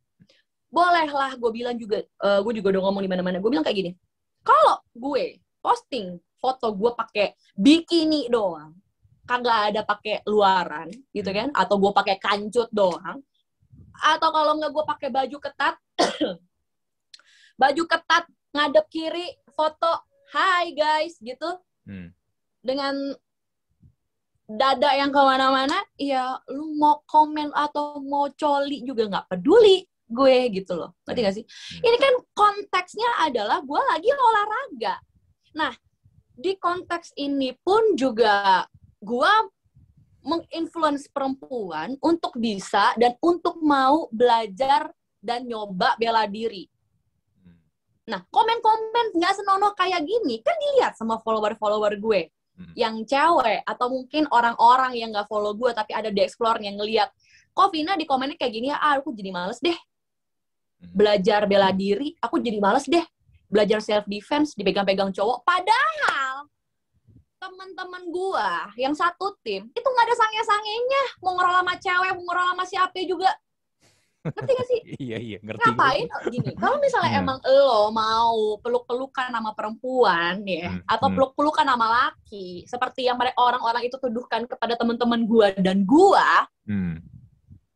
[0.71, 1.99] bolehlah gue bilang juga
[2.41, 3.91] gue juga udah ngomong di mana-mana gue bilang kayak gini
[4.41, 8.73] kalau gue posting foto gue pakai bikini doang
[9.21, 11.37] kagak ada pakai luaran gitu Hmm.
[11.37, 13.19] kan atau gue pakai kancut doang
[14.01, 15.75] atau kalau nggak gue pakai baju ketat
[17.61, 19.91] baju ketat ngadep kiri foto
[20.31, 22.13] hai guys gitu Hmm.
[22.61, 22.93] dengan
[24.45, 30.37] dada yang ke mana-mana, ya lu mau komen atau mau coli juga nggak peduli gue
[30.51, 30.91] gitu loh.
[31.07, 31.45] Ngerti gak sih?
[31.47, 31.81] Hmm.
[31.87, 34.95] Ini kan konteksnya adalah gue lagi olahraga.
[35.55, 35.73] Nah,
[36.35, 38.67] di konteks ini pun juga
[38.99, 39.33] gue
[40.21, 46.67] menginfluence perempuan untuk bisa dan untuk mau belajar dan nyoba bela diri.
[48.09, 52.21] Nah, komen-komen nggak senonoh kayak gini kan dilihat sama follower-follower gue.
[52.51, 52.73] Hmm.
[52.75, 57.07] yang cewek atau mungkin orang-orang yang nggak follow gue tapi ada di explore yang ngeliat
[57.55, 58.77] kok Vina di komennya kayak gini ya?
[58.77, 59.75] Ah, aku jadi males deh.
[60.81, 60.91] Hmm.
[60.97, 63.03] belajar bela diri aku jadi males deh.
[63.51, 65.43] Belajar self defense dipegang-pegang cowok.
[65.43, 66.47] Padahal
[67.41, 71.03] teman-teman gua yang satu tim itu nggak ada sange-sangenya.
[71.23, 73.31] Mau ngerol sama cewek mau ngerol sama siapa juga
[74.23, 75.65] ngerti gak sih Iya, iya, ngerti.
[75.65, 77.21] ngapain gini kalau misalnya Hmm.
[77.21, 81.15] emang lo mau peluk-pelukan sama perempuan ya Hmm, atau hmm.
[81.15, 87.01] peluk-pelukan sama laki seperti yang mereka orang-orang itu tuduhkan kepada teman-teman gua dan gua Hmm.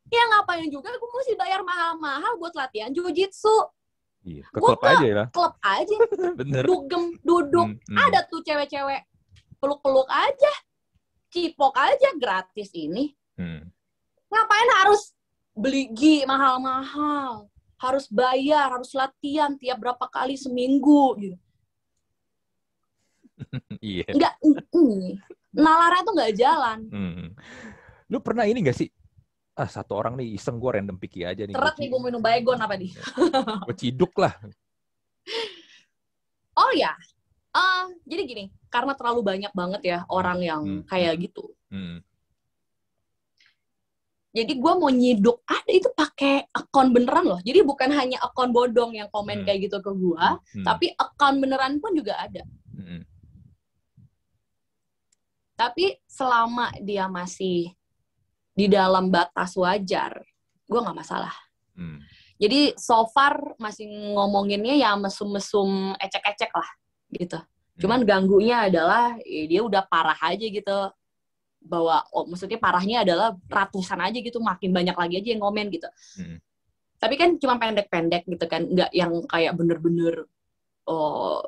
[0.05, 3.73] ya ngapain juga gue mesti bayar mahal-mahal buat latihan jujitsu
[4.21, 5.25] Iya, ke Gua klub aja ya.
[5.29, 5.97] klub aja
[6.39, 6.63] Bener.
[6.63, 7.97] dugem duduk Hmm, hmm.
[7.99, 9.01] ada tuh cewek-cewek
[9.55, 10.53] peluk-peluk aja
[11.27, 13.65] cipok aja gratis ini Hmm.
[14.29, 15.14] ngapain harus
[15.56, 17.47] beli gi mahal-mahal
[17.80, 21.38] harus bayar harus latihan tiap berapa kali seminggu gitu
[23.84, 24.08] Iya.
[24.12, 24.34] nggak
[24.72, 25.20] ini
[25.51, 27.28] nalarnya tuh nggak jalan Hmm.
[28.06, 28.86] Lu pernah ini gak sih?
[29.58, 31.58] Ah, satu orang nih iseng gue random pikir aja nih.
[31.58, 32.93] Teret nih gue minum baygon apa nih
[33.66, 34.36] Gue ciduk lah.
[36.62, 36.93] oh ya
[37.49, 40.82] Eh, jadi gini karena terlalu banyak banget ya orang yang Hmm.
[40.86, 42.03] kayak gitu Hmm.
[44.36, 48.91] Jadi gue mau nyiduk ada itu pakai akun beneran loh jadi bukan hanya akun bodong
[48.91, 49.45] yang komen Hmm.
[49.47, 50.25] kayak gitu ke gue
[50.59, 50.65] Hmm.
[50.67, 52.43] tapi akun beneran pun juga ada
[52.75, 53.01] Hmm.
[55.55, 57.71] tapi selama dia masih
[58.51, 60.19] di dalam batas wajar
[60.67, 61.31] gue nggak masalah
[61.75, 61.99] Hmm.
[62.36, 66.69] jadi so far masih ngomonginnya ya mesum-mesum ecek-ecek lah
[67.11, 67.39] gitu.
[67.75, 68.07] Cuman Hmm.
[68.07, 70.79] ganggunya adalah eh, dia udah parah aja gitu.
[71.66, 75.89] Bahwa oh, maksudnya parahnya adalah ratusan aja gitu, makin banyak lagi aja yang komen gitu.
[76.22, 76.38] Hmm.
[77.01, 80.30] Tapi kan cuma pendek-pendek gitu kan, nggak yang kayak bener-bener
[80.86, 81.41] oh,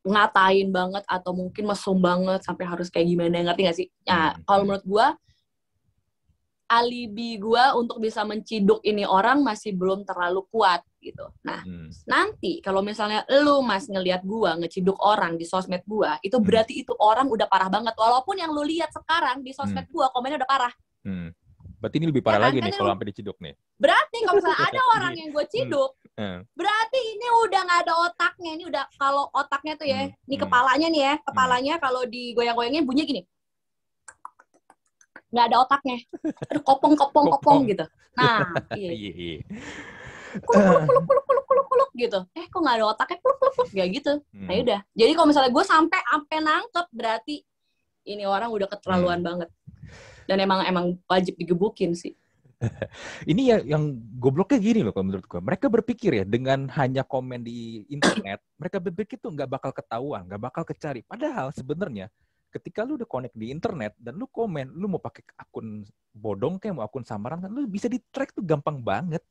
[0.00, 3.88] ngatain banget atau mungkin mesum banget sampai harus kayak gimana ngerti gak sih?
[4.08, 4.44] Nah, Hmm.
[4.48, 5.06] kalau menurut gua
[6.70, 11.26] alibi gua untuk bisa menciduk ini orang masih belum terlalu kuat gitu.
[11.42, 11.88] Nah, Hmm.
[12.04, 16.44] nanti kalau misalnya lu mas ngelihat gua ngeciduk orang di sosmed gua, itu Hmm.
[16.44, 17.96] berarti itu orang udah parah banget.
[17.96, 20.72] Walaupun yang lu lihat sekarang di sosmed gua komennya udah parah.
[21.02, 21.32] Hmm.
[21.80, 23.54] Berarti ini lebih parah Ya kan, lagi kan nih kalau sampai diciduk nih.
[23.80, 26.40] Berarti kalau misalnya ada orang yang gue ciduk, Hmm.
[26.52, 28.50] berarti ini udah nggak ada otaknya.
[28.52, 30.44] Ini udah kalau otaknya tuh ya, Hmm, nih hmm.
[30.44, 33.22] kepalanya nih ya, kepalanya kalau digoyang-goyangin bunyinya gini.
[35.32, 35.96] Nggak ada otaknya.
[36.52, 37.60] Aduh, kopong, kopong, kopong Kopong.
[37.72, 37.84] gitu.
[38.12, 38.38] Nah,
[38.76, 39.40] iya.
[40.38, 42.18] Kuluk, kuluk, kuluk, kuluk, kuluk, kuluk, kuluk, gitu.
[42.38, 43.18] Eh, kok nggak ada otaknya?
[43.18, 44.12] Kuluk, kuluk, kuluk, kayak gitu.
[44.30, 44.46] Hmm.
[44.46, 44.80] Nah, udah.
[44.94, 47.34] Jadi kalau misalnya gue sampai sampai nangkep, berarti
[48.06, 49.28] ini orang udah keterlaluan Hmm.
[49.28, 49.48] banget.
[50.30, 52.14] Dan emang emang wajib digebukin sih.
[53.30, 55.40] Ini ya yang gobloknya gini loh kalau menurut gua.
[55.40, 60.42] Mereka berpikir ya dengan hanya komen di internet, mereka berpikir tuh nggak bakal ketahuan, nggak
[60.44, 61.00] bakal kecari.
[61.02, 62.12] Padahal sebenarnya
[62.52, 66.76] ketika lu udah connect di internet dan lu komen, lu mau pakai akun bodong kayak
[66.76, 69.24] mau akun samaran kan lu bisa di track tuh gampang banget.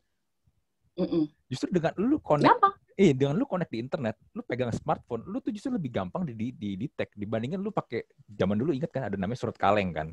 [1.00, 1.24] Mm-mm.
[1.48, 2.76] Justru dengan lu connect Gampang.
[2.94, 6.36] eh dengan lu connect di internet, lu pegang smartphone, lu tuh justru lebih gampang di
[6.36, 10.08] di, di detect dibandingin lu pakai zaman dulu ingat kan ada namanya surat kaleng kan.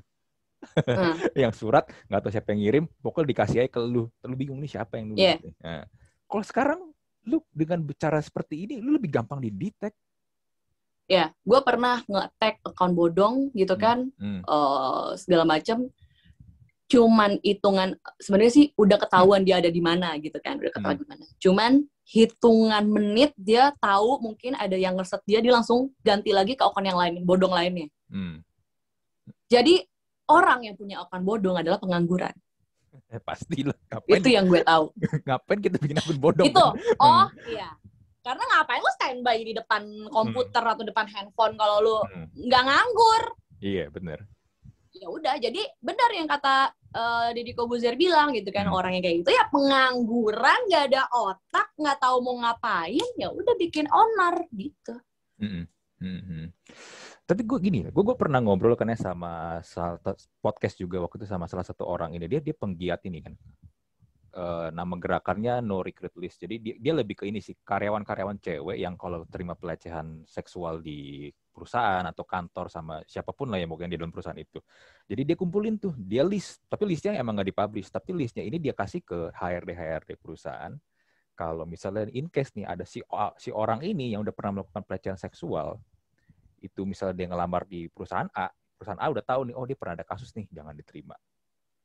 [0.67, 1.15] Hmm.
[1.45, 4.73] yang surat nggak tahu siapa yang ngirim pokoknya dikasih aja ke lu lu bingung nih
[4.73, 5.37] siapa yang nulis Iya.
[5.61, 5.85] nah,
[6.25, 6.81] kalau sekarang
[7.23, 9.93] lu dengan bicara seperti ini lu lebih gampang didetek
[11.07, 13.83] Ya, gue pernah nge-tag account bodong gitu Hmm.
[13.85, 14.43] kan, hmm.
[14.43, 15.87] eh, segala macam.
[16.87, 21.03] Cuman hitungan sebenarnya sih udah ketahuan dia ada di mana gitu kan, udah ketahuan Hmm.
[21.03, 21.25] di mana.
[21.37, 21.73] Cuman
[22.07, 26.83] hitungan menit dia tahu mungkin ada yang ngeset dia, dia langsung ganti lagi ke akun
[26.83, 27.91] yang lain, bodong lainnya.
[28.07, 28.47] Hmm.
[29.47, 29.83] Jadi
[30.27, 32.35] orang yang punya akun bodong adalah pengangguran.
[33.07, 34.89] Eh, pasti lah ngapain Itu yang gue tahu.
[35.29, 36.57] ngapain kita bikin akun bodong itu.
[36.57, 36.75] kan?
[36.99, 37.71] Oh, iya.
[38.19, 42.27] Karena ngapain lu standby di depan komputer atau depan handphone kalau lu Hmm.
[42.33, 43.23] nggak nganggur?
[43.57, 44.21] iya bener
[44.97, 48.77] ya udah jadi benar yang kata eh, Deddy Kobuzer bilang gitu kan Hmm.
[48.77, 53.55] orang yang kayak gitu ya pengangguran nggak ada otak nggak tahu mau ngapain ya udah
[53.61, 54.97] bikin onar gitu
[55.37, 55.65] Mm-mm.
[56.01, 56.53] Mhm.
[57.27, 59.99] Tapi gue gini, gue gue pernah ngobrol kan ya sama salah
[60.39, 63.35] podcast juga waktu itu sama salah satu orang ini dia dia penggiat ini kan.
[64.37, 66.45] Eh, nama gerakannya No Recruit List.
[66.45, 71.33] Jadi dia, dia lebih ke ini sih karyawan-karyawan cewek yang kalau terima pelecehan seksual di
[71.57, 74.61] perusahaan atau kantor sama siapa pun lah yang mungkin di dalam perusahaan itu.
[75.09, 78.77] Jadi dia kumpulin tuh, dia list, tapi listnya emang nggak dipublish, tapi listnya ini dia
[78.77, 80.77] kasih ke HRD HRD perusahaan.
[81.33, 83.01] Kalau misalnya in case nih ada si
[83.41, 85.81] si orang ini yang udah pernah melakukan pelecehan seksual,
[86.61, 90.01] itu misalnya dia ngelamar di perusahaan A, perusahaan A udah tahu nih, oh dia pernah
[90.01, 91.17] ada kasus nih, jangan diterima.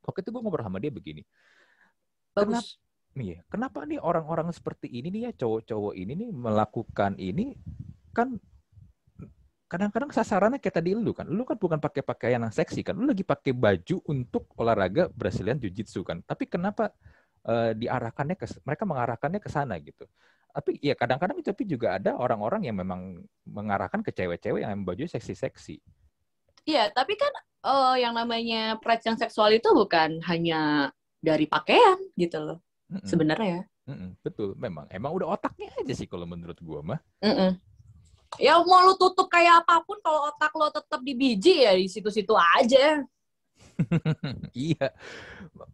[0.03, 1.23] Waktu itu gue ngobrol sama dia begini,
[2.31, 2.79] bagus
[3.11, 7.59] nih ya, kenapa nih orang-orang seperti ini nih ya, cowok-cowok ini nih melakukan ini,
[8.15, 8.39] kan
[9.71, 13.05] kadang-kadang sasarannya kayak tadi lu kan, lu kan bukan pakai pakaian yang seksi kan, lu
[13.11, 16.83] lagi pakai baju untuk olahraga Brazilian Jiu-Jitsu kan, tapi kenapa
[17.47, 20.05] eh, diarahkannya ke, mereka mengarahkannya ke sana gitu.
[20.51, 25.79] Tapi ya kadang-kadang tapi juga ada orang-orang yang memang mengarahkan ke cewek-cewek yang baju seksi-seksi.
[26.69, 27.31] iya tapi kan
[27.65, 30.89] eh, yang namanya pelecehan seksual itu bukan hanya
[31.21, 32.57] dari pakaian gitu loh
[32.91, 33.07] Mm-mm.
[33.07, 34.85] sebenarnya Mm-mm, betul, memang.
[34.93, 36.99] Emang udah otaknya aja sih kalau menurut gua mah.
[37.21, 37.70] Mm-mm.
[38.39, 41.87] Ya mau lu tutup kayak apa pun kalau otak lo tetap di biji ya di
[41.91, 43.03] situ-situ aja
[44.55, 44.93] iya.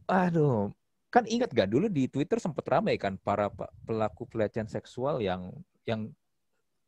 [0.07, 0.71] Aduh,
[1.13, 5.51] kan ingat gak dulu di Twitter sempat ramai kan para pe- pelaku pelecehan seksual yang
[5.87, 6.11] yang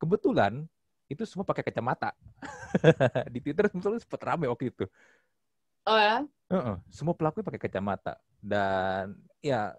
[0.01, 0.65] kebetulan
[1.11, 2.13] itu semua pakai kacamata.
[3.33, 4.85] di Twitter sempat ramai waktu itu.
[5.85, 9.13] oh ya Heeh, semua pelaku pakai kacamata dan
[9.45, 9.77] ya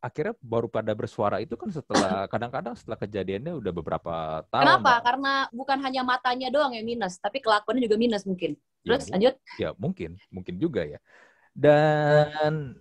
[0.00, 4.14] akhirnya baru pada bersuara itu kan setelah kadang-kadang setelah kejadiannya udah beberapa
[4.48, 4.64] tahun.
[4.64, 4.98] kenapa Pak.
[5.04, 9.12] karena bukan hanya matanya doang yang minus tapi kelakuannya juga minus mungkin Ya, terus mu-
[9.12, 10.98] lanjut ya mungkin, mungkin juga ya.
[11.52, 12.80] Dan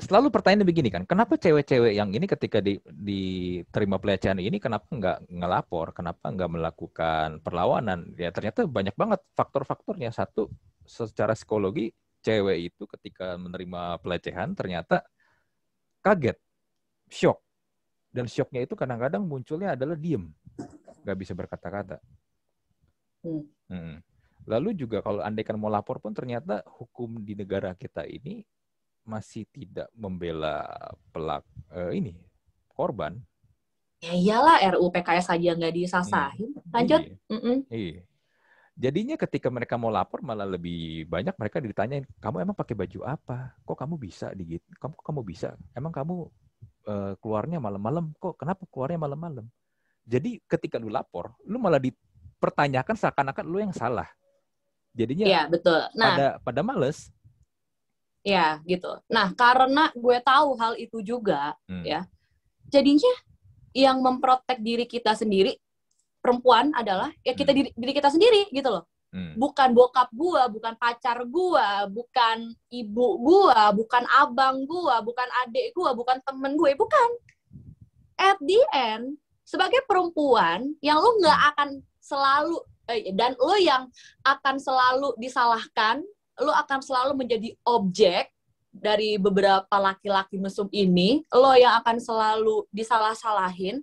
[0.00, 5.28] selalu pertanyaannya begini kan, kenapa cewek-cewek yang ini ketika di, diterima pelecehan ini kenapa nggak
[5.28, 8.16] ngelapor, kenapa nggak melakukan perlawanan?
[8.16, 10.08] Ya ternyata banyak banget faktor-faktornya.
[10.12, 10.48] Satu,
[10.88, 11.92] secara psikologi
[12.24, 15.04] cewek itu ketika menerima pelecehan ternyata
[16.00, 16.36] kaget,
[17.10, 17.42] shock.
[18.10, 20.32] Dan shocknya itu kadang-kadang munculnya adalah diem,
[21.04, 22.00] nggak bisa berkata-kata.
[23.20, 23.44] Hmm.
[23.68, 23.96] Mm.
[24.46, 28.46] Lalu juga kalau andaikan mau lapor pun ternyata hukum di negara kita ini
[29.02, 30.66] masih tidak membela
[31.10, 31.42] pelak
[31.74, 32.14] eh, ini
[32.70, 33.18] korban.
[33.96, 36.50] ya iyalah RUU PKS aja nggak disasahin.
[36.70, 37.00] Lanjut.
[37.26, 37.64] Iya.
[37.72, 38.02] Iya.
[38.76, 43.56] Jadinya ketika mereka mau lapor malah lebih banyak mereka ditanyain, kamu emang pakai baju apa?
[43.64, 44.60] Kok kamu bisa digit?
[44.76, 45.56] Kamu kamu bisa?
[45.72, 46.28] Emang kamu
[46.86, 48.14] eh, keluarnya malam-malam?
[48.16, 49.46] Kok kenapa keluarnya malam-malam?
[50.06, 54.06] Jadi ketika lu lapor, lu malah dipertanyakan seakan-akan lu yang salah.
[54.94, 55.82] Jadinya Iya, betul.
[55.98, 57.10] Nah, pada pada males.
[58.26, 58.90] ya gitu.
[59.06, 61.86] Nah, karena gue tahu hal itu juga, Hmm.
[61.86, 62.10] Ya.
[62.66, 63.12] jadinya
[63.70, 65.54] yang memprotek diri kita sendiri
[66.18, 67.58] perempuan adalah ya kita Hmm.
[67.62, 68.82] diri, diri kita sendiri gitu loh.
[69.16, 69.32] Hmm.
[69.32, 75.96] Bukan bokap gua, bukan pacar gua, bukan ibu gua, bukan abang gua, bukan adik gua,
[75.96, 77.08] bukan temen gue, bukan.
[78.20, 82.60] At the end, sebagai perempuan yang lu nggak akan selalu
[82.92, 83.88] eh, dan lu yang
[84.20, 86.04] akan selalu disalahkan,
[86.36, 88.28] lu akan selalu menjadi objek
[88.68, 93.80] dari beberapa laki-laki mesum ini, lo yang akan selalu disalah-salahin,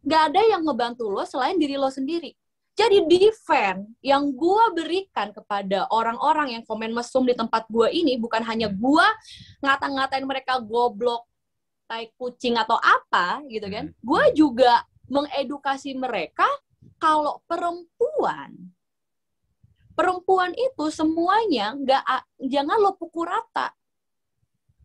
[0.00, 2.32] nggak ada yang ngebantu lo selain diri lo sendiri.
[2.80, 8.40] Jadi defend yang gue berikan kepada orang-orang yang komen mesum di tempat gue ini bukan
[8.48, 9.06] hanya gue
[9.60, 11.28] ngata-ngatain mereka goblok,
[11.84, 13.92] tai kucing atau apa gitu kan.
[13.92, 13.96] Hmm.
[14.00, 16.46] Gue juga mengedukasi mereka
[16.96, 18.54] kalau perempuan
[19.92, 22.02] perempuan itu semuanya nggak
[22.48, 23.74] jangan lo pukul rata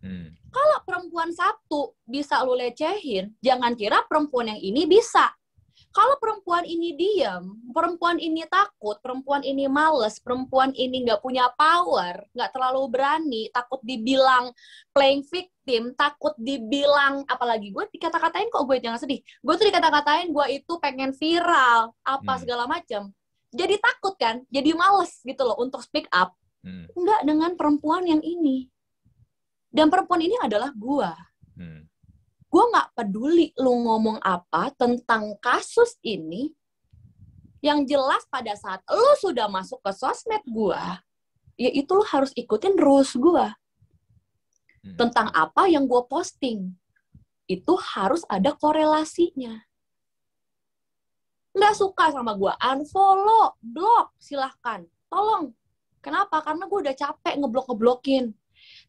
[0.05, 0.37] Hmm.
[0.53, 5.33] kalau perempuan satu bisa lu lecehin, jangan kira perempuan yang ini bisa.
[5.95, 12.19] Kalau perempuan ini diam, perempuan ini takut, perempuan ini males, perempuan ini nggak punya power,
[12.35, 14.51] nggak terlalu berani, takut dibilang
[14.91, 19.23] playing victim, takut dibilang, apalagi gue dikata-katain kok gue jangan sedih.
[19.39, 22.41] Gue tuh dikata-katain gue itu pengen viral, apa Hmm.
[22.43, 23.15] segala macam.
[23.55, 26.35] Jadi takut kan, jadi males gitu loh untuk speak up.
[26.59, 26.91] Hmm.
[26.91, 28.67] Nggak dengan perempuan yang ini.
[29.71, 31.15] Dan perempuan ini adalah gua.
[31.55, 31.87] Hmm.
[32.55, 36.55] Gua nggak peduli lu ngomong apa tentang kasus ini.
[37.59, 41.03] Yang jelas pada saat lu sudah masuk ke sosmed gua,
[41.59, 43.51] ya itu lu harus ikutin rules gua.
[44.87, 44.95] Hmm.
[44.95, 46.71] Tentang apa yang gua posting.
[47.43, 49.59] Itu harus ada korelasinya.
[51.51, 54.87] Nggak suka sama gua, unfollow, block, silahkan.
[55.11, 55.51] Tolong.
[55.99, 56.39] Kenapa?
[56.39, 58.31] Karena gue udah capek ngeblok-ngeblokin.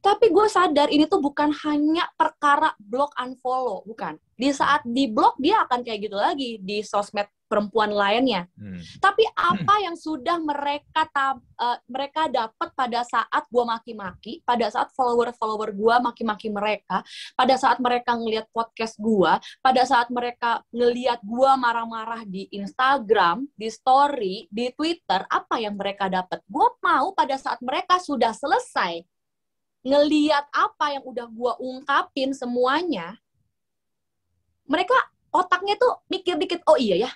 [0.00, 4.14] Tapi gue sadar ini tuh bukan hanya perkara block unfollow, bukan.
[4.36, 8.50] Di saat di blok dia akan kayak gitu lagi di sosmed perempuan lainnya.
[8.58, 8.78] Hmm.
[8.98, 14.90] Tapi apa yang sudah mereka tab- eh, mereka dapat pada saat gue maki-maki, pada saat
[14.92, 17.06] follower-follower gue maki-maki mereka,
[17.38, 19.32] pada saat mereka ngelihat podcast gue,
[19.62, 26.10] pada saat mereka ngelihat gue marah-marah di Instagram, di story, di Twitter, apa yang mereka
[26.10, 26.42] dapat?
[26.50, 29.06] Gue mau pada saat mereka sudah selesai
[29.86, 33.14] ngeliat apa yang udah gua ungkapin semuanya,
[34.66, 34.98] mereka
[35.30, 37.10] otaknya tuh mikir dikit, oh iya ya,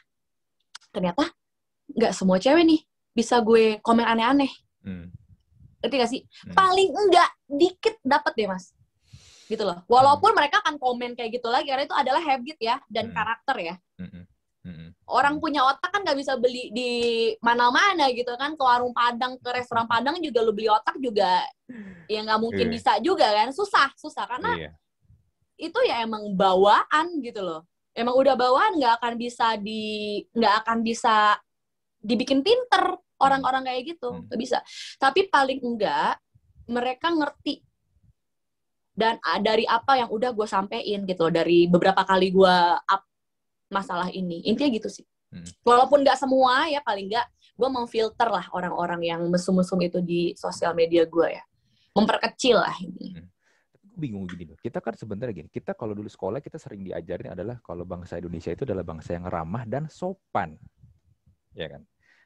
[0.94, 1.34] ternyata
[1.90, 4.52] nggak semua cewek nih bisa gue komen aneh-aneh.
[4.86, 5.10] Hmm.
[5.82, 6.22] Ngerti gak sih?
[6.46, 6.54] Hmm.
[6.54, 8.70] Paling enggak dikit dapet deh mas.
[9.50, 9.82] Gitu loh.
[9.90, 13.16] Walaupun mereka akan komen kayak gitu lagi, karena itu adalah habit ya, dan Hmm.
[13.18, 13.74] karakter ya.
[13.98, 14.29] Hmm.
[15.10, 16.90] Orang punya otak kan nggak bisa beli di
[17.42, 18.54] mana-mana gitu kan.
[18.54, 21.42] Ke warung Padang, ke restoran Padang juga lu beli otak juga
[22.06, 22.74] ya nggak mungkin Iya.
[22.74, 23.50] bisa juga kan.
[23.50, 24.24] Susah, susah.
[24.26, 24.70] Karena Iya.
[25.58, 27.66] itu ya emang bawaan gitu loh.
[27.90, 29.82] Emang udah bawaan nggak akan bisa di
[30.30, 31.34] nggak akan bisa
[32.00, 34.24] dibikin pinter orang-orang kayak gitu Hmm.
[34.30, 34.58] nggak bisa.
[34.96, 36.16] Tapi paling enggak
[36.70, 37.66] mereka ngerti
[38.94, 43.02] dan dari apa yang udah gue sampein gitu loh dari beberapa kali gue up
[43.70, 45.06] masalah ini intinya gitu sih.
[45.30, 45.46] Hmm.
[45.62, 50.74] Walaupun nggak semua ya paling nggak gue memfilter lah orang-orang yang mesum-mesum itu di sosial
[50.74, 51.42] media gue ya
[51.94, 53.14] memperkecil lah ini.
[53.78, 54.58] Gue bingung gini loh.
[54.58, 58.50] Kita kan sebenarnya gini, kita kalau dulu sekolah kita sering diajarin adalah kalau bangsa Indonesia
[58.50, 60.58] itu adalah bangsa yang ramah dan sopan.
[61.54, 61.82] Ya kan?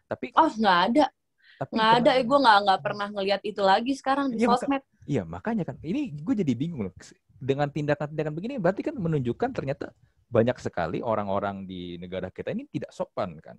[0.08, 1.06] Tapi Oh nggak ada
[1.54, 4.82] tapi nggak ada eh gue nggak nggak pernah ngelihat itu lagi sekarang di maka- sosmed
[5.04, 6.94] Iya, makanya kan ini gue jadi bingung loh.
[7.36, 9.92] Dengan tindakan-tindakan begini berarti kan menunjukkan ternyata
[10.28, 13.56] banyak sekali orang-orang di negara kita ini tidak sopan kan.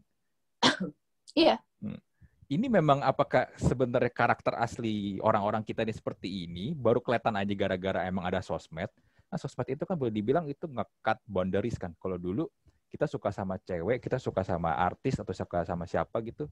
[1.35, 1.59] Iya.
[1.83, 1.99] Hmm.
[2.47, 8.07] Ini memang apakah sebenarnya karakter asli orang-orang kita ini seperti ini baru kelihatan aja gara-gara
[8.07, 8.87] emang ada sosmed.
[9.27, 11.91] Nah, sosmed itu kan boleh dibilang itu nge-cut boundaries kan.
[11.99, 12.47] Kalau dulu
[12.87, 16.47] kita suka sama cewek, kita suka sama artis atau suka sama siapa gitu,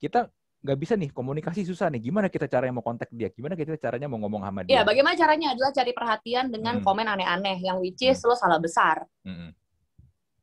[0.00, 0.32] kita
[0.66, 2.10] nggak bisa nih komunikasi susah nih.
[2.10, 3.30] Gimana kita caranya mau kontak dia?
[3.30, 4.72] Gimana kita caranya mau ngomong sama dia?
[4.74, 6.84] Iya, bagaimana caranya adalah cari perhatian dengan Hmm.
[6.84, 9.06] komen aneh-aneh yang which is lo salah besar.
[9.22, 9.54] Mm-mm.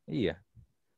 [0.07, 0.39] Iya.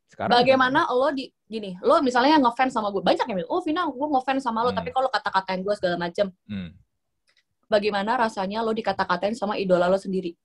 [0.05, 3.81] Sekarang Bagaimana lo di gini, lo misalnya ngefans sama gue banyak yang bilang, oh Vina,
[3.89, 4.77] gue ngefans sama lo, Hmm.
[4.77, 6.69] tapi kalau kata-katain gue segala macem, Mm,
[7.65, 10.37] bagaimana rasanya lo dikata-katain sama idola lo sendiri?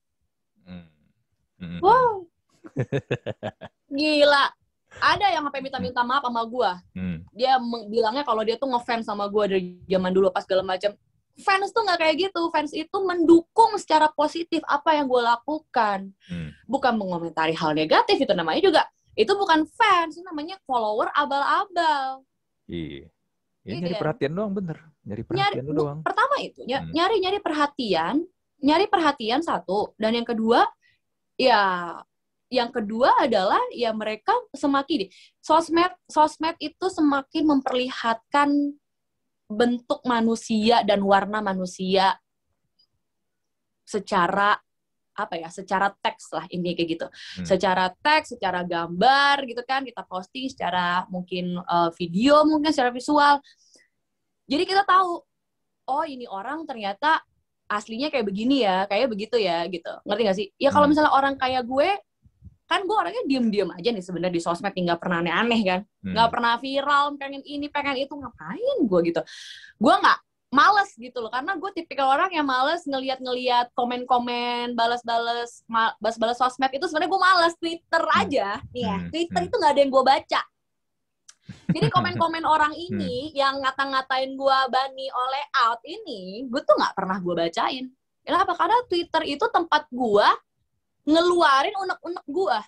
[0.65, 0.85] mm,
[1.61, 1.81] mm, mm.
[1.85, 2.25] Wow,
[3.91, 4.45] Gila.
[4.99, 6.71] Ada yang sampai minta-minta maaf sama gue.
[6.99, 7.19] Hmm.
[7.31, 10.91] Dia bilangnya kalau dia tuh ngefans sama gue dari zaman dulu pas segala macam.
[11.41, 12.41] Fans tuh nggak kayak gitu.
[12.51, 16.11] Fans itu mendukung secara positif apa yang gue lakukan.
[16.27, 16.51] Hmm.
[16.67, 18.83] Bukan mengomentari hal negatif itu namanya juga.
[19.15, 22.27] Itu bukan fans, itu namanya follower abal-abal.
[22.67, 23.07] Iya.
[23.61, 24.01] Ya, Iya nyari kan?
[24.01, 24.79] perhatian doang bener.
[25.01, 25.99] Nyari Nyari, perhatian bu- doang.
[26.01, 26.93] pertama itu ny- Hmm.
[26.93, 28.15] nyari-nyari perhatian,
[28.59, 30.65] nyari perhatian satu, dan yang kedua
[31.37, 31.61] ya
[32.51, 35.07] yang kedua adalah ya mereka semakin
[35.39, 38.75] sosmed sosmed itu semakin memperlihatkan
[39.47, 42.19] bentuk manusia dan warna manusia
[43.87, 44.59] secara
[45.11, 47.07] apa ya secara teks lah ini kayak gitu
[47.39, 47.47] Hmm.
[47.47, 53.39] secara teks secara gambar gitu kan kita posting secara mungkin eh, video mungkin secara visual
[54.47, 55.23] jadi kita tahu
[55.87, 57.21] oh ini orang ternyata
[57.71, 60.95] aslinya kayak begini ya kayak begitu ya gitu ngerti gak sih ya kalau Hmm.
[60.95, 61.91] misalnya orang kayak gue
[62.71, 65.81] kan gue orangnya diem-diem aja nih sebenarnya di sosmed nggak pernah aneh-aneh kan.
[66.07, 66.15] Hmm.
[66.15, 69.21] nggak pernah viral pengen ini pengen itu ngapain gue gitu.
[69.83, 70.19] Gue nggak
[70.51, 76.87] males gitu loh karena gue tipikal orang yang males ngeliat-ngeliat komen-komen balas-balas balas-balas sosmed itu
[76.87, 77.55] sebenarnya gue males.
[77.59, 79.11] Twitter aja nih ya Hmm.
[79.11, 79.49] twitter Hmm.
[79.51, 80.41] itu nggak ada yang gue baca.
[81.75, 87.19] Jadi komen-komen orang ini yang ngata-ngatain gue bani oleh out ini gue tuh nggak pernah
[87.19, 87.87] gue bacain.
[88.21, 90.29] Kenapa karena twitter itu tempat gue
[91.07, 92.59] ngeluarin unek-unek gue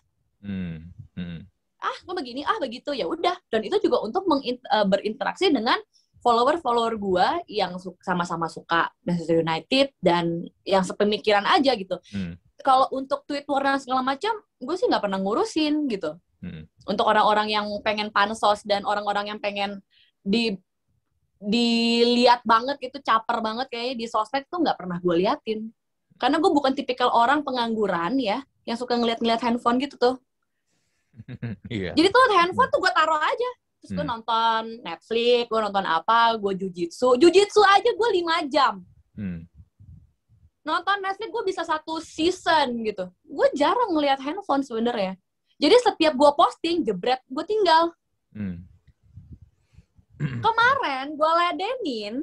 [0.43, 0.91] Hmm.
[1.15, 1.47] Hmm.
[1.79, 5.79] ah gue begini ah begitu ya udah dan itu juga untuk eh, berinteraksi dengan
[6.23, 11.99] follower-follower gue yang sama-sama suka Manchester United dan yang sepemikiran aja gitu.
[12.15, 12.39] Hmm.
[12.63, 14.31] Kalau untuk tweet warna segala macam,
[14.63, 16.15] gue sih nggak pernah ngurusin gitu.
[16.39, 16.71] Hmm.
[16.87, 19.83] Untuk orang-orang yang pengen pansos dan orang-orang yang pengen
[20.23, 20.55] di
[21.43, 25.75] dilihat banget itu caper banget kayaknya di sosmed tuh nggak pernah gue liatin.
[26.23, 30.15] Karena gue bukan tipikal orang pengangguran ya, yang suka ngeliat-ngeliat handphone gitu tuh.
[31.67, 31.93] Iya.
[31.99, 33.51] Jadi tuh handphone tuh gue taruh aja.
[33.83, 34.15] Terus gue Hmm.
[34.15, 37.19] nonton Netflix, gue nonton apa, gue jujitsu.
[37.19, 38.79] Jujitsu aja gue 5 jam.
[39.19, 39.43] Hmm.
[40.63, 43.11] Nonton Netflix gue bisa satu season gitu.
[43.27, 45.19] Gue jarang ngelihat handphone sebenarnya.
[45.59, 47.91] Jadi setiap gue posting, jebret, gue tinggal.
[48.31, 48.63] Hmm.
[50.23, 52.15] Kemarin gue ladenin,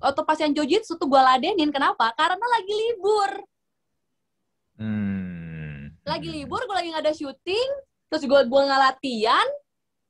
[0.00, 1.70] waktu pas yang jujitsu tuh gue ladenin.
[1.72, 2.12] Kenapa?
[2.14, 3.30] Karena lagi libur.
[4.76, 5.96] Hmm.
[6.04, 7.68] Lagi libur, gue lagi nggak ada syuting.
[8.12, 9.48] Terus gue gue nggak latihan.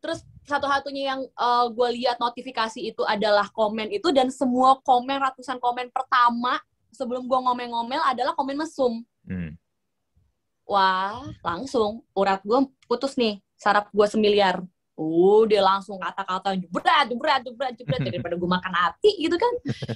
[0.03, 5.59] Terus satu-satunya yang uh, gue lihat notifikasi itu adalah komen itu dan semua komen ratusan
[5.59, 6.63] komen pertama
[6.95, 9.03] sebelum gue ngomel-ngomel adalah komen mesum.
[9.27, 9.59] Hmm.
[10.67, 14.63] Wah, langsung urat gue putus nih, saraf gue semiliar.
[14.97, 19.53] Uh, dia langsung kata-kata jebret, jebret, jebret, jebret daripada gue makan hati gitu kan.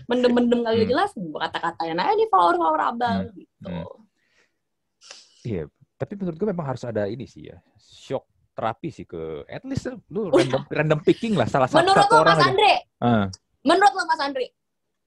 [0.06, 0.90] Mendem-mendem kagak Hmm.
[0.92, 3.64] jelas, gue kata-katain aja nih follower-follower abal gitu.
[3.64, 3.88] Hmm.
[5.40, 5.62] Iya,
[5.96, 9.88] tapi menurut gue memang harus ada ini sih ya, shock terapi sih ke, at least
[10.12, 12.44] lu random, random picking lah salah satu, Menurut lo Mas.
[12.44, 13.24] Andre, Ah,
[13.64, 14.52] menurut lo Mas Andre,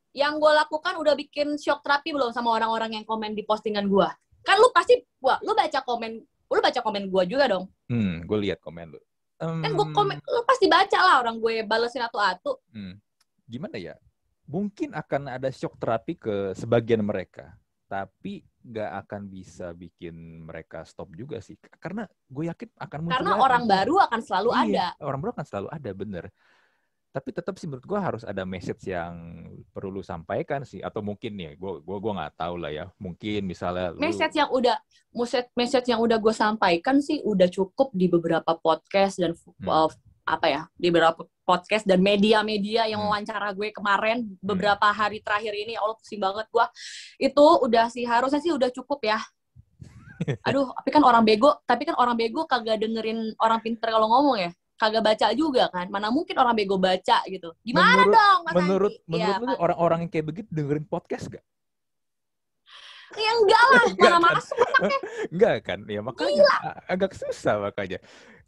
[0.10, 4.10] yang gue lakukan udah bikin shock terapi belum sama orang-orang yang komen di postingan gue?
[4.42, 6.12] Kan lu pasti, wah, lu baca komen,
[6.50, 7.70] lu baca komen gue juga dong.
[7.88, 9.02] hmm, gue lihat komen lu.
[9.40, 12.60] Kan gue komen, lu pasti baca lah orang gue balesin atu-atu.
[12.72, 12.96] hmm,
[13.50, 13.96] gimana ya?
[14.44, 17.56] Mungkin akan ada shock terapi ke sebagian mereka,
[17.88, 23.32] tapi nggak akan bisa bikin mereka stop juga sih, karena gue yakin akan muncul Karena
[23.36, 23.44] lagi.
[23.44, 24.86] orang baru akan selalu Iya, ada.
[25.04, 26.26] Orang baru akan selalu ada, bener.
[27.14, 30.82] Tapi tetap sih menurut gua harus ada message yang perlu lu sampaikan sih.
[30.82, 32.86] Atau mungkin nih, gua gua gua nggak tahu lah ya.
[32.98, 34.76] Mungkin misalnya lu, message yang udah
[35.14, 39.70] message message yang udah gue sampaikan sih udah cukup di beberapa podcast dan Hmm.
[39.70, 39.90] uh,
[40.26, 43.14] apa ya di beberapa podcast dan media-media yang Hmm.
[43.14, 46.66] wawancara gue kemarin beberapa hari terakhir ini Allah pusing banget gue
[47.30, 49.20] itu udah sih harusnya sih udah cukup ya
[50.48, 54.50] aduh tapi kan orang bego tapi kan orang bego kagak dengerin orang pinter kalau ngomong
[54.50, 54.52] ya
[54.84, 58.94] kagak baca juga kan mana mungkin orang bego baca gitu gimana Menurut- dong Mas menurut
[58.94, 59.08] Andi?
[59.08, 61.46] menurut ya, lu orang-orang yang kayak begitu dengerin podcast gak?
[63.14, 64.36] ya enggak lah Enggak mana kan?
[64.36, 64.58] masuk
[65.34, 65.80] Enggak kan?
[65.86, 68.00] Ya makanya a- agak susah makanya.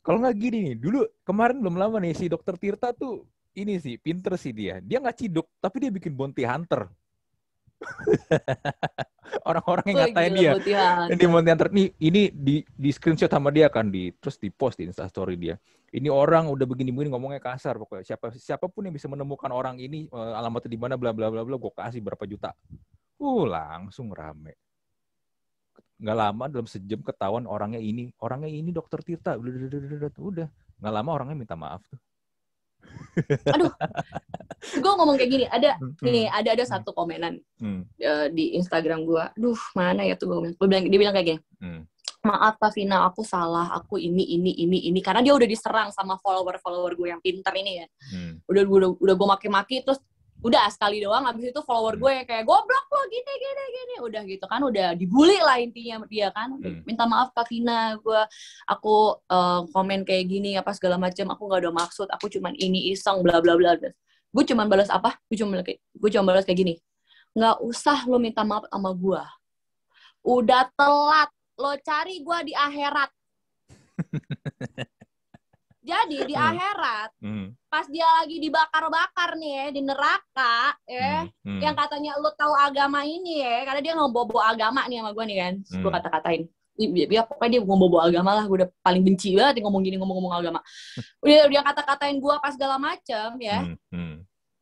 [0.01, 3.97] Kalau nggak gini nih, dulu kemarin belum lama nih si Dokter Tirta tuh ini sih
[3.97, 4.77] pinter sih dia.
[4.81, 6.85] Dia nggak ciduk, tapi dia bikin bounty hunter.
[9.49, 10.51] Orang-orang yang ngatain dia.
[10.53, 11.05] Botihan.
[11.11, 14.79] Ini Monty Hunter nih, ini di di screenshot sama dia kan di terus di post
[14.79, 15.55] di Instastory dia.
[15.95, 18.03] Ini orang udah begini-begini ngomongnya kasar pokoknya.
[18.03, 21.41] Siapa siapa pun yang bisa menemukan orang ini eh, alamatnya di mana bla bla bla
[21.45, 22.51] bla gue kasih berapa juta.
[23.15, 24.59] Uh, langsung rame.
[25.95, 29.39] Nggak lama dalam sejam ketahuan orangnya ini, orangnya ini dokter Tirta.
[29.39, 30.47] Udah, udah, udah, udah, udah.
[30.83, 31.99] Nggak lama orangnya minta maaf tuh.
[34.81, 39.03] Gue ngomong kayak gini ada Hmm, nih ada ada satu komenan hmm, eh, di Instagram
[39.07, 41.81] gue duh mana ya tuh gue bilang dia bilang kayak gini hmm,
[42.25, 44.97] maaf Kak Vina, aku salah, aku ini, ini, ini, ini.
[44.97, 47.87] Karena dia udah diserang sama follower-follower gue yang pinter ini ya.
[48.09, 48.41] Hmm.
[48.49, 50.01] Udah, udah, udah gue maki-maki, terus
[50.43, 53.95] udah sekali doang, abis itu follower gue kayak, goblok lo, gini, gini, gini.
[54.03, 56.59] Udah gitu kan, udah dibully lah intinya dia kan.
[56.59, 56.83] Hmm.
[56.83, 58.21] Minta maaf Kak Vina, gue,
[58.67, 62.91] aku eh, komen kayak gini, apa segala macam, aku gak ada maksud, aku cuman ini
[62.91, 63.77] iseng, bla bla bla.
[64.35, 65.15] Gue cuman balas apa?
[65.31, 66.75] Gue cuma gue cuma balas kayak gini.
[67.35, 69.23] Nggak usah lo minta maaf sama gue.
[70.25, 73.09] Udah telat lo cari gua di akhirat.
[75.85, 76.49] Jadi di Hmm.
[76.49, 77.45] akhirat, Hmm.
[77.69, 80.57] pas dia lagi dibakar-bakar nih ya, di neraka,
[80.89, 81.45] ya, Hmm.
[81.45, 81.61] Hmm.
[81.61, 85.37] yang katanya lu tahu agama ini ya, karena dia ngobobo agama nih sama gua nih
[85.37, 85.93] kan, Hmm.
[85.93, 86.41] kata-katain.
[86.75, 90.33] Ya, ya pokoknya dia ngobobo agama lah, gua udah paling benci banget ngomong gini, ngomong-ngomong
[90.33, 90.59] agama.
[91.23, 93.77] Udah dia kata-katain gua pas segala macem ya, Hmm.
[93.93, 94.15] Hmm.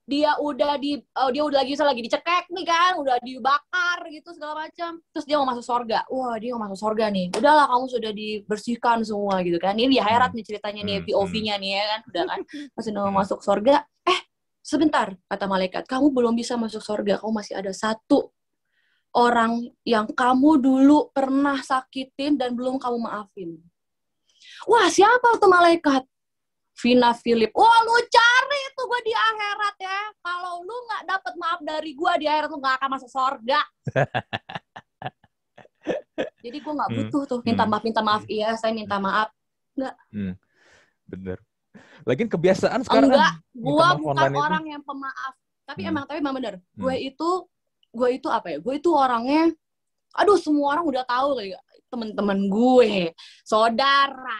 [0.04, 4.68] Dia udah di oh, dia udah lagi lagi dicekek nih kan udah dibakar gitu segala
[4.68, 5.00] macam.
[5.16, 7.32] Terus dia mau masuk surga wah dia mau masuk surga nih.
[7.32, 9.80] Udahlah kamu sudah dibersihkan semua gitu kan.
[9.80, 12.00] Ini di akhirat nih ceritanya nih Hmm, POV-nya nih ya kan.
[12.12, 12.40] Udah kan.
[12.76, 14.20] Masih mau masuk surga eh
[14.60, 15.84] sebentar kata malaikat.
[15.88, 18.28] Kamu belum bisa masuk surga kamu masih ada satu
[19.16, 23.56] orang yang kamu dulu pernah sakitin dan belum kamu maafin.
[24.68, 26.04] Wah siapa tuh malaikat
[26.74, 27.50] Vina Philip.
[27.54, 30.00] Wah lu cari tuh gue di akhirat ya.
[30.20, 33.60] Kalau lu nggak dapet maaf dari gue di akhirat lu nggak akan masuk surga.
[36.44, 36.98] Jadi gue nggak Hmm.
[37.02, 37.72] butuh tuh minta Hmm.
[37.72, 38.24] maaf minta maaf.
[38.26, 39.30] Iya saya minta maaf.
[41.06, 41.38] Bener.
[42.04, 44.42] Lagian kebiasaan sekarang Enggak, Gue bukan online itu.
[44.42, 45.34] orang yang pemaaf.
[45.64, 45.90] Tapi Hmm.
[45.90, 46.54] emang tapi emang bener.
[46.74, 47.08] Gue Hmm.
[47.08, 47.30] itu
[47.90, 48.58] gue itu apa ya?
[48.58, 49.50] Gue itu orangnya.
[50.14, 51.54] Aduh semua orang udah tahu kali.
[51.88, 53.14] Temen-temen gue,
[53.44, 54.40] saudara,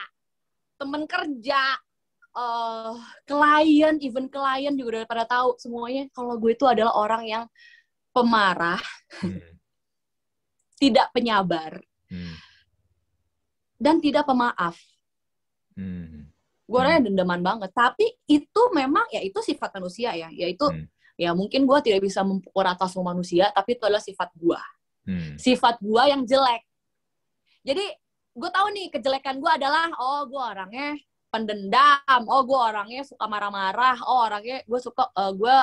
[0.76, 1.78] temen kerja,
[2.34, 2.94] eh
[3.30, 6.10] klien, even klien juga udah pada tahu semuanya.
[6.14, 7.44] Kalau gue itu adalah orang yang
[8.14, 8.82] pemarah,
[9.22, 9.42] Hmm.
[10.82, 12.36] tidak penyabar, Hmm.
[13.78, 14.78] dan tidak pemaaf.
[15.78, 16.30] Hmm.
[16.66, 17.70] Gue orangnya dendaman banget.
[17.74, 20.30] Tapi itu memang ya itu sifat manusia ya.
[20.34, 20.86] Yaitu Hmm.
[21.18, 24.62] ya mungkin gue tidak bisa memukul rata semua manusia, tapi itu adalah sifat gue.
[25.06, 25.36] Hmm.
[25.38, 26.66] Sifat gue yang jelek.
[27.62, 27.86] Jadi
[28.34, 30.98] gue tahu nih kejelekan gue adalah oh gue orangnya
[31.34, 35.56] pendendam, oh gue orangnya suka marah-marah, oh orangnya gue suka eh, gue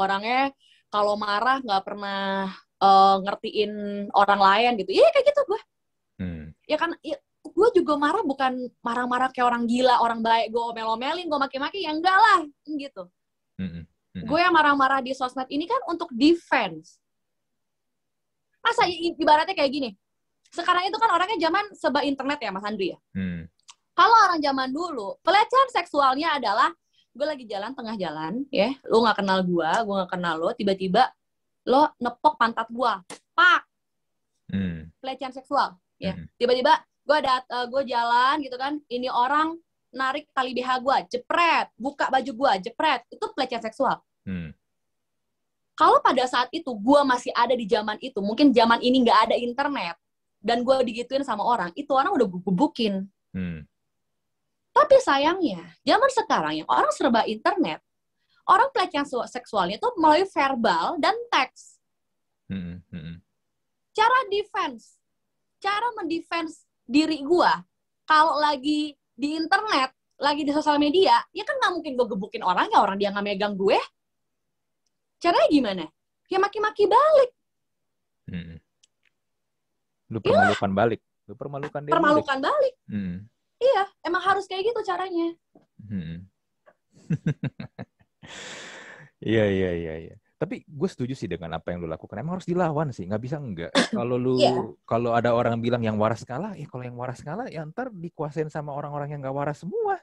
[0.00, 0.56] orangnya
[0.88, 2.48] kalau marah nggak pernah
[2.80, 3.72] eh, ngertiin
[4.16, 4.90] orang lain gitu.
[4.96, 5.60] Iya kayak gitu gue.
[6.18, 6.44] Hmm.
[6.64, 11.28] Ya kan ya, gue juga marah bukan marah-marah kayak orang gila, orang baik, gue omel-omelin,
[11.28, 13.04] gue maki-maki, ya enggak lah, gitu.
[13.60, 13.84] Hmm.
[14.16, 14.24] Hmm.
[14.24, 16.96] Gue yang marah-marah di sosmed ini kan untuk defense.
[18.64, 19.90] Masa ibaratnya kayak gini,
[20.50, 22.98] sekarang itu kan orangnya zaman seba internet ya Mas Andri ya.
[23.14, 23.46] Hmm.
[23.98, 26.70] Kalau orang zaman dulu, pelecehan seksualnya adalah
[27.10, 31.10] gue lagi jalan tengah jalan, ya, lo nggak kenal gue, gue nggak kenal lo, tiba-tiba
[31.66, 32.92] lo nepok pantat gue,
[33.34, 33.66] pak,
[34.48, 34.88] Hmm.
[35.02, 36.14] pelecehan seksual, ya.
[36.14, 36.30] Hmm.
[36.38, 39.58] Tiba-tiba gue dat, gue jalan gitu kan, ini orang
[39.90, 43.98] narik tali BH gue, jepret, buka baju gue, jepret, itu pelecehan seksual.
[44.22, 44.54] Hmm.
[45.74, 49.36] Kalau pada saat itu gue masih ada di zaman itu, mungkin zaman ini nggak ada
[49.36, 49.98] internet,
[50.38, 52.94] dan gue digituin sama orang, itu orang udah gue gebukin.
[53.34, 53.66] Hmm.
[54.78, 57.82] Tapi sayangnya, zaman sekarang yang orang serba internet,
[58.46, 61.82] orang pelecehan su- seksualnya itu melalui verbal dan teks.
[62.46, 62.78] Hmm.
[62.94, 63.18] Hmm.
[63.90, 64.94] Cara defense,
[65.58, 67.58] cara mendefense diri gua
[68.06, 72.70] kalau lagi di internet, lagi di sosial media, ya kan nggak mungkin gue gebukin orang
[72.70, 73.76] ya orang dia nggak megang gue.
[75.18, 75.84] Caranya gimana?
[76.30, 77.30] Ya maki-maki balik,
[78.28, 78.60] Hmm.
[80.12, 81.00] Lu permalukan balik.
[81.24, 81.88] Lu permalukan dia.
[81.88, 81.96] balik.
[81.96, 82.74] permalukan balik.
[82.88, 83.16] Hmm.
[83.58, 85.28] Iya, emang harus kayak gitu caranya.
[85.82, 86.26] Hmm.
[89.18, 90.14] Iya iya iya iya.
[90.38, 92.22] Tapi gue setuju sih dengan apa yang lu lakukan.
[92.22, 93.74] Emang harus dilawan sih, nggak bisa enggak.
[93.98, 94.54] Kalau lu Iya.
[94.86, 98.46] kalau ada orang bilang yang waras kalah, ya kalau yang waras kalah ya ntar dikuasain
[98.46, 99.98] sama orang-orang yang nggak waras semua.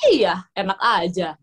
[0.00, 1.36] Iya, enak aja.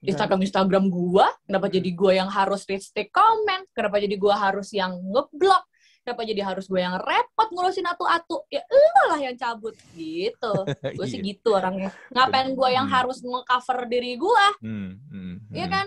[0.00, 3.68] Instagram Instagram gua, kenapa jadi gua yang harus retweet komen?
[3.76, 5.62] Kenapa jadi gua harus yang ngeblok?
[6.02, 8.42] Kenapa jadi harus gua yang repot ngurusin atu-atu?
[8.50, 10.52] Ya lu lah yang cabut gitu.
[10.98, 11.26] Gue sih Iya.
[11.30, 11.94] gitu orangnya.
[12.10, 12.96] Ngapain gua yang Hmm.
[12.98, 14.46] harus nge-cover diri gua?
[14.58, 15.74] Hmm, hmm, Iya hmm.
[15.78, 15.86] kan?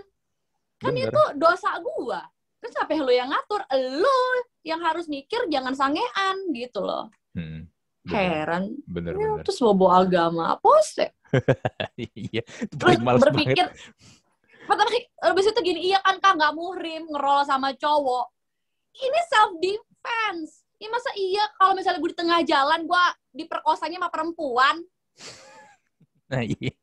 [0.79, 1.11] Kan Bener.
[1.11, 2.23] itu dosa gua.
[2.63, 3.61] Terus apa lu yang ngatur?
[3.75, 4.17] Lu
[4.63, 7.11] yang harus mikir jangan sangean gitu loh.
[7.35, 7.67] Hmm,
[8.01, 8.63] bener, Heran.
[8.87, 9.43] bener, Ya, bener.
[9.43, 10.55] terus bobo agama.
[10.55, 11.11] Apa sih?
[12.31, 12.43] Iya,
[12.79, 14.63] paling males berpikir banget.
[14.65, 14.89] Pertama
[15.21, 18.25] habis itu gini iya kan kak nggak muhrim ngerol sama cowok
[18.95, 19.51] ini self
[20.05, 24.85] defense ini masa iya kalau misalnya gue di tengah jalan gue diperkosanya sama perempuan
[26.25, 26.73] Nah, iya.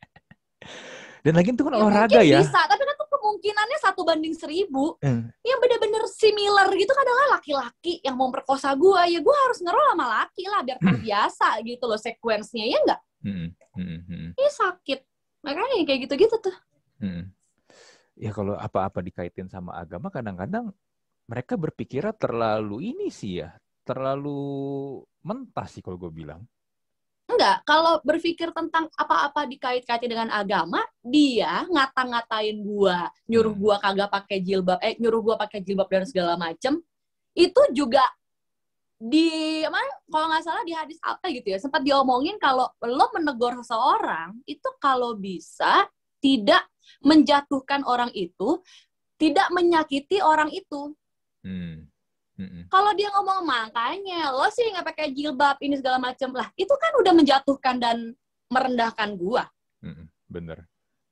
[1.23, 2.43] Dan lagi itu kan ya olahraga ya.
[2.43, 4.99] bisa tapi kan tuh kemungkinannya satu banding seribu.
[5.03, 5.31] Hmm.
[5.43, 9.03] Yang bener-bener similar gitu kan adalah laki-laki yang mau memperkosa gue.
[9.11, 13.01] Ya gue harus ngerol sama laki lah biar terbiasa gitu loh sekuensnya ya nggak?
[13.23, 13.49] Hmm,
[13.79, 15.01] hmm, hmm, Ini sakit.
[15.43, 16.57] Makanya kayak gitu-gitu tuh.
[17.03, 17.31] hmm.
[18.19, 20.71] Ya kalau apa-apa dikaitin sama agama kadang-kadang
[21.33, 23.57] mereka berpikirnya terlalu ini sih ya,
[23.89, 26.45] terlalu mentah sih kalau gue bilang.
[27.25, 33.63] Enggak, kalau berpikir tentang apa-apa dikait-kaitin dengan agama, dia ngata-ngatain gua, nyuruh Hmm.
[33.65, 36.77] gua kagak pakai jilbab, eh nyuruh gua pakai jilbab dan segala macem,
[37.33, 38.05] itu juga
[39.03, 43.51] di apa kalau nggak salah di hadis apa gitu ya sempat diomongin kalau lo menegur
[43.59, 45.91] seseorang itu kalau bisa
[46.23, 46.63] tidak
[47.03, 48.63] menjatuhkan orang itu
[49.19, 50.95] tidak menyakiti orang itu
[51.43, 51.91] Hmm.
[52.39, 52.65] Hmm.
[52.71, 56.93] kalau dia ngomong makanya lo sih nggak pakai jilbab ini segala macem lah itu kan
[57.03, 58.15] udah menjatuhkan dan
[58.49, 59.47] merendahkan gua
[59.83, 60.07] Hmm.
[60.31, 60.63] Bener.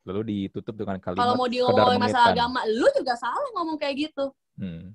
[0.06, 4.30] Lalu ditutup dengan kalimat kalau mau diomongin masalah agama lu juga salah ngomong kayak gitu
[4.54, 4.94] Hmm.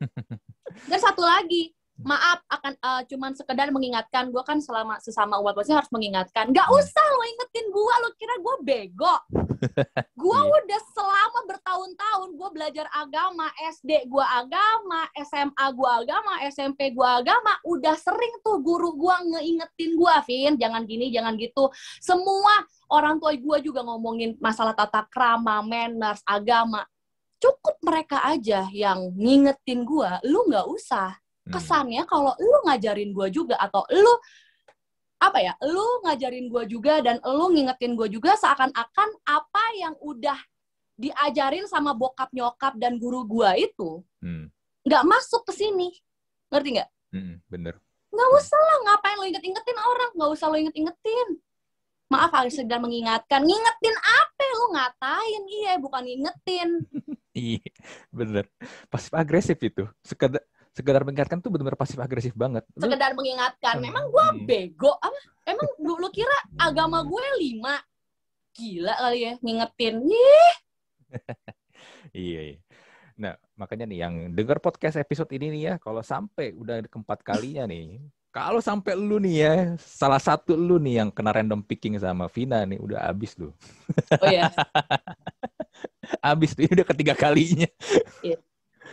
[0.90, 5.76] dan satu lagi maaf akan eh, cuman sekedar mengingatkan gua kan selama sesama umat muslim
[5.76, 6.76] harus mengingatkan nggak Hmm.
[6.76, 9.14] usah lo ingetin gua lo kira gua bego
[10.20, 10.52] gua Iya.
[10.52, 17.56] udah selama bertahun-tahun gua belajar agama SD gua agama SMA gua agama SMP gua agama
[17.64, 22.60] udah sering tuh guru gua ngeingetin gua Vin jangan gini jangan gitu semua
[22.92, 26.84] orang tua gua juga ngomongin masalah tata krama manners agama
[27.36, 31.16] cukup mereka aja yang ngingetin gua lu nggak usah.
[31.48, 34.14] Kesannya kalau lu ngajarin gua juga atau lu
[35.16, 40.36] apa ya lu ngajarin gua juga dan lu ngingetin gua juga seakan-akan apa yang udah
[40.94, 44.50] diajarin sama bokap nyokap dan guru gua itu Hmm.
[44.82, 45.92] nggak masuk ke sini
[46.48, 47.38] ngerti nggak Hmm.
[47.46, 47.78] Bener.
[48.06, 51.28] nggak usah lah ngapain lo inget-ingetin orang nggak usah lo inget-ingetin
[52.06, 56.70] maaf harus sedang mengingatkan ngingetin apa lu ngatain iya bukan ngingetin
[57.36, 57.60] Iya,
[58.08, 58.48] bener.
[58.88, 59.84] Pasif agresif itu.
[60.00, 60.40] Sekedar
[60.76, 62.60] sekedar mengingatkan tuh benar-benar pasif agresif banget.
[62.76, 64.44] Lu- sekedar mengingatkan emang gua Hmm.
[64.44, 65.16] bego apa
[65.48, 67.80] emang lu, lu kira agama gue lima
[68.52, 70.54] gila kali ya ngingetin Ih,
[72.12, 72.58] Iya, iya.
[73.16, 77.64] Nah, makanya nih yang dengar podcast episode ini nih ya, kalau sampai udah keempat kalinya
[77.64, 77.96] nih,
[78.28, 82.60] kalau sampai lu nih ya, salah satu lu nih yang kena random picking sama Vina
[82.64, 83.48] nih, udah abis lu.
[84.20, 84.52] oh ya
[86.22, 87.66] Abis tuh, ini udah ketiga kalinya.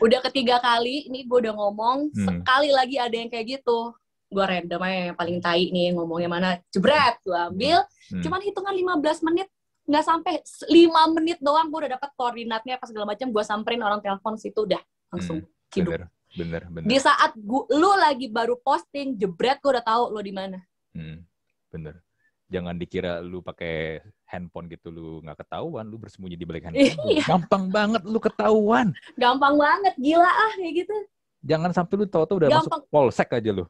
[0.04, 2.26] Udah ketiga kali ini gue udah ngomong Hmm.
[2.28, 3.96] sekali lagi ada yang kayak gitu
[4.28, 7.80] gue random aja yang paling tai nih ngomongnya mana jebret gue ambil
[8.12, 8.20] Hmm.
[8.20, 9.48] cuman hitungan 15 menit
[9.84, 10.34] nggak sampai
[10.68, 14.64] 5 menit doang gue udah dapat koordinatnya apa segala macam gue samperin orang telepon situ
[14.64, 16.88] udah langsung hidup bener, bener, bener.
[16.88, 20.60] di saat gua, lu lagi baru posting jebret gue udah tahu lu di mana
[20.94, 21.26] Hmm,
[21.68, 22.06] bener.
[22.46, 23.98] Jangan dikira lu pakai
[24.34, 27.06] handphone gitu lu nggak ketahuan, lu bersembunyi di balik handphone.
[27.08, 27.24] Iya.
[27.24, 28.90] Gampang banget lu ketahuan.
[29.14, 30.96] gampang banget gila ah kayak gitu
[31.44, 32.82] Jangan sampai lu tahu-tahu udah Gampang.
[32.82, 33.66] masuk polsek aja lu.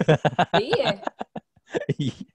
[0.58, 0.96] iya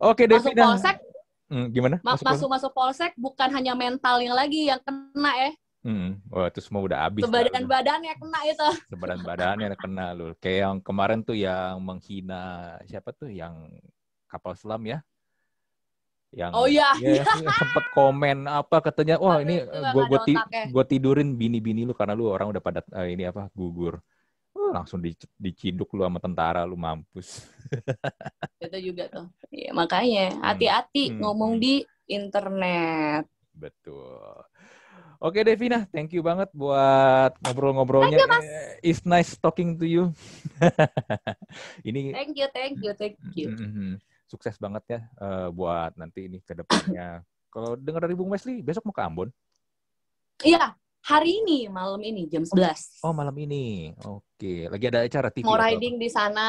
[0.00, 0.64] Oke, masuk Devina.
[0.70, 0.96] polsek
[1.44, 2.00] Hmm, gimana?
[2.00, 2.24] ma- polsek?
[2.26, 5.50] masuk masuk polsek bukan hanya mentalnya lagi yang kena ya
[5.80, 7.20] Hmm, wah itu semua udah habis.
[7.20, 7.44] dah lu.
[7.44, 10.32] sebadan-badannya kena itu Sebadan badannya kena lu.
[10.38, 12.42] Kayak yang kemarin tuh yang menghina
[12.84, 13.68] siapa tuh yang
[14.24, 15.04] kapal selam ya?
[16.34, 16.90] Yang Oh, iya.
[17.54, 20.62] sempet komen apa katanya, wah Aduh, ini gua ada gua, ti- otaknya.
[20.74, 24.02] gua tidurin bini-bini lu karena lu orang udah pada eh, ini apa gugur.
[24.54, 27.46] Uh, langsung di- diciduk lu sama tentara lu mampus.
[28.64, 31.20] itu juga tuh Iya, makanya hati-hati Hmm.
[31.22, 34.42] ngomong di internet Betul.
[35.22, 38.18] Oke Devina, thank you banget buat ngobrol-ngobrolnya.
[38.18, 40.10] Eh, It's nice talking to you.
[41.88, 44.02] ini thank you thank you thank you Mhm.
[44.24, 47.20] Sukses banget ya eh, buat nanti ini ke depannya.
[47.54, 49.30] Kalau dengar dari Bung Wesley, besok mau ke Ambon?
[50.42, 53.94] iya hari ini malam ini jam 11 Oh, malam ini.
[54.02, 55.44] Oke, lagi ada acara TV.
[55.44, 56.48] mau atau- riding di sana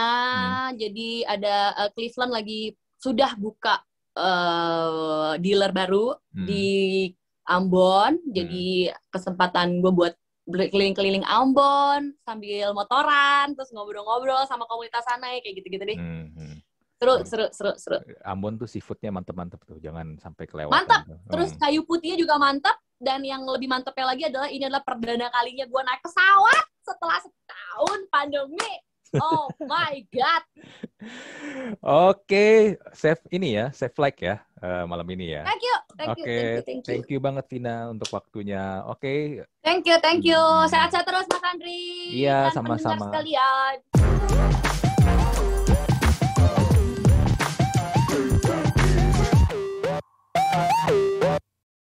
[0.74, 3.78] jadi ada uh, Cleveland lagi sudah buka
[4.16, 6.44] uh, dealer baru Hmm.
[6.44, 6.66] di
[7.46, 10.14] Ambon jadi kesempatan gue buat
[10.46, 16.55] keliling-keliling Ambon sambil motoran terus ngobrol-ngobrol sama komunitas sana ya, kayak gitu-gitu deh Hmm, hmm.
[16.96, 20.74] Seru seru seru seru Ambon tuh seafoodnya mantep-mantep tuh, jangan sampai kelewatan.
[20.74, 21.02] Mantap.
[21.04, 21.20] tuh.
[21.28, 21.60] terus Hmm.
[21.62, 25.82] kayu putihnya juga mantap dan yang lebih mantapnya lagi adalah ini adalah perdana kalinya gue
[25.82, 28.72] naik pesawat setelah setahun pandemi
[29.16, 30.44] oh my god
[31.82, 35.44] Oke, save ini ya, save like ya eh, malam ini ya.
[35.44, 38.82] thank you thank you Oke, thank you thank you thank you banget Vina untuk waktunya.
[38.88, 40.38] Oke, Thank you, thank you.
[40.38, 40.70] Hmm.
[40.70, 42.16] Sehat-sehat terus Mas Andri.
[42.16, 43.10] Iya, sama-sama.
[43.10, 44.65] sekalian.
[50.56, 51.15] you.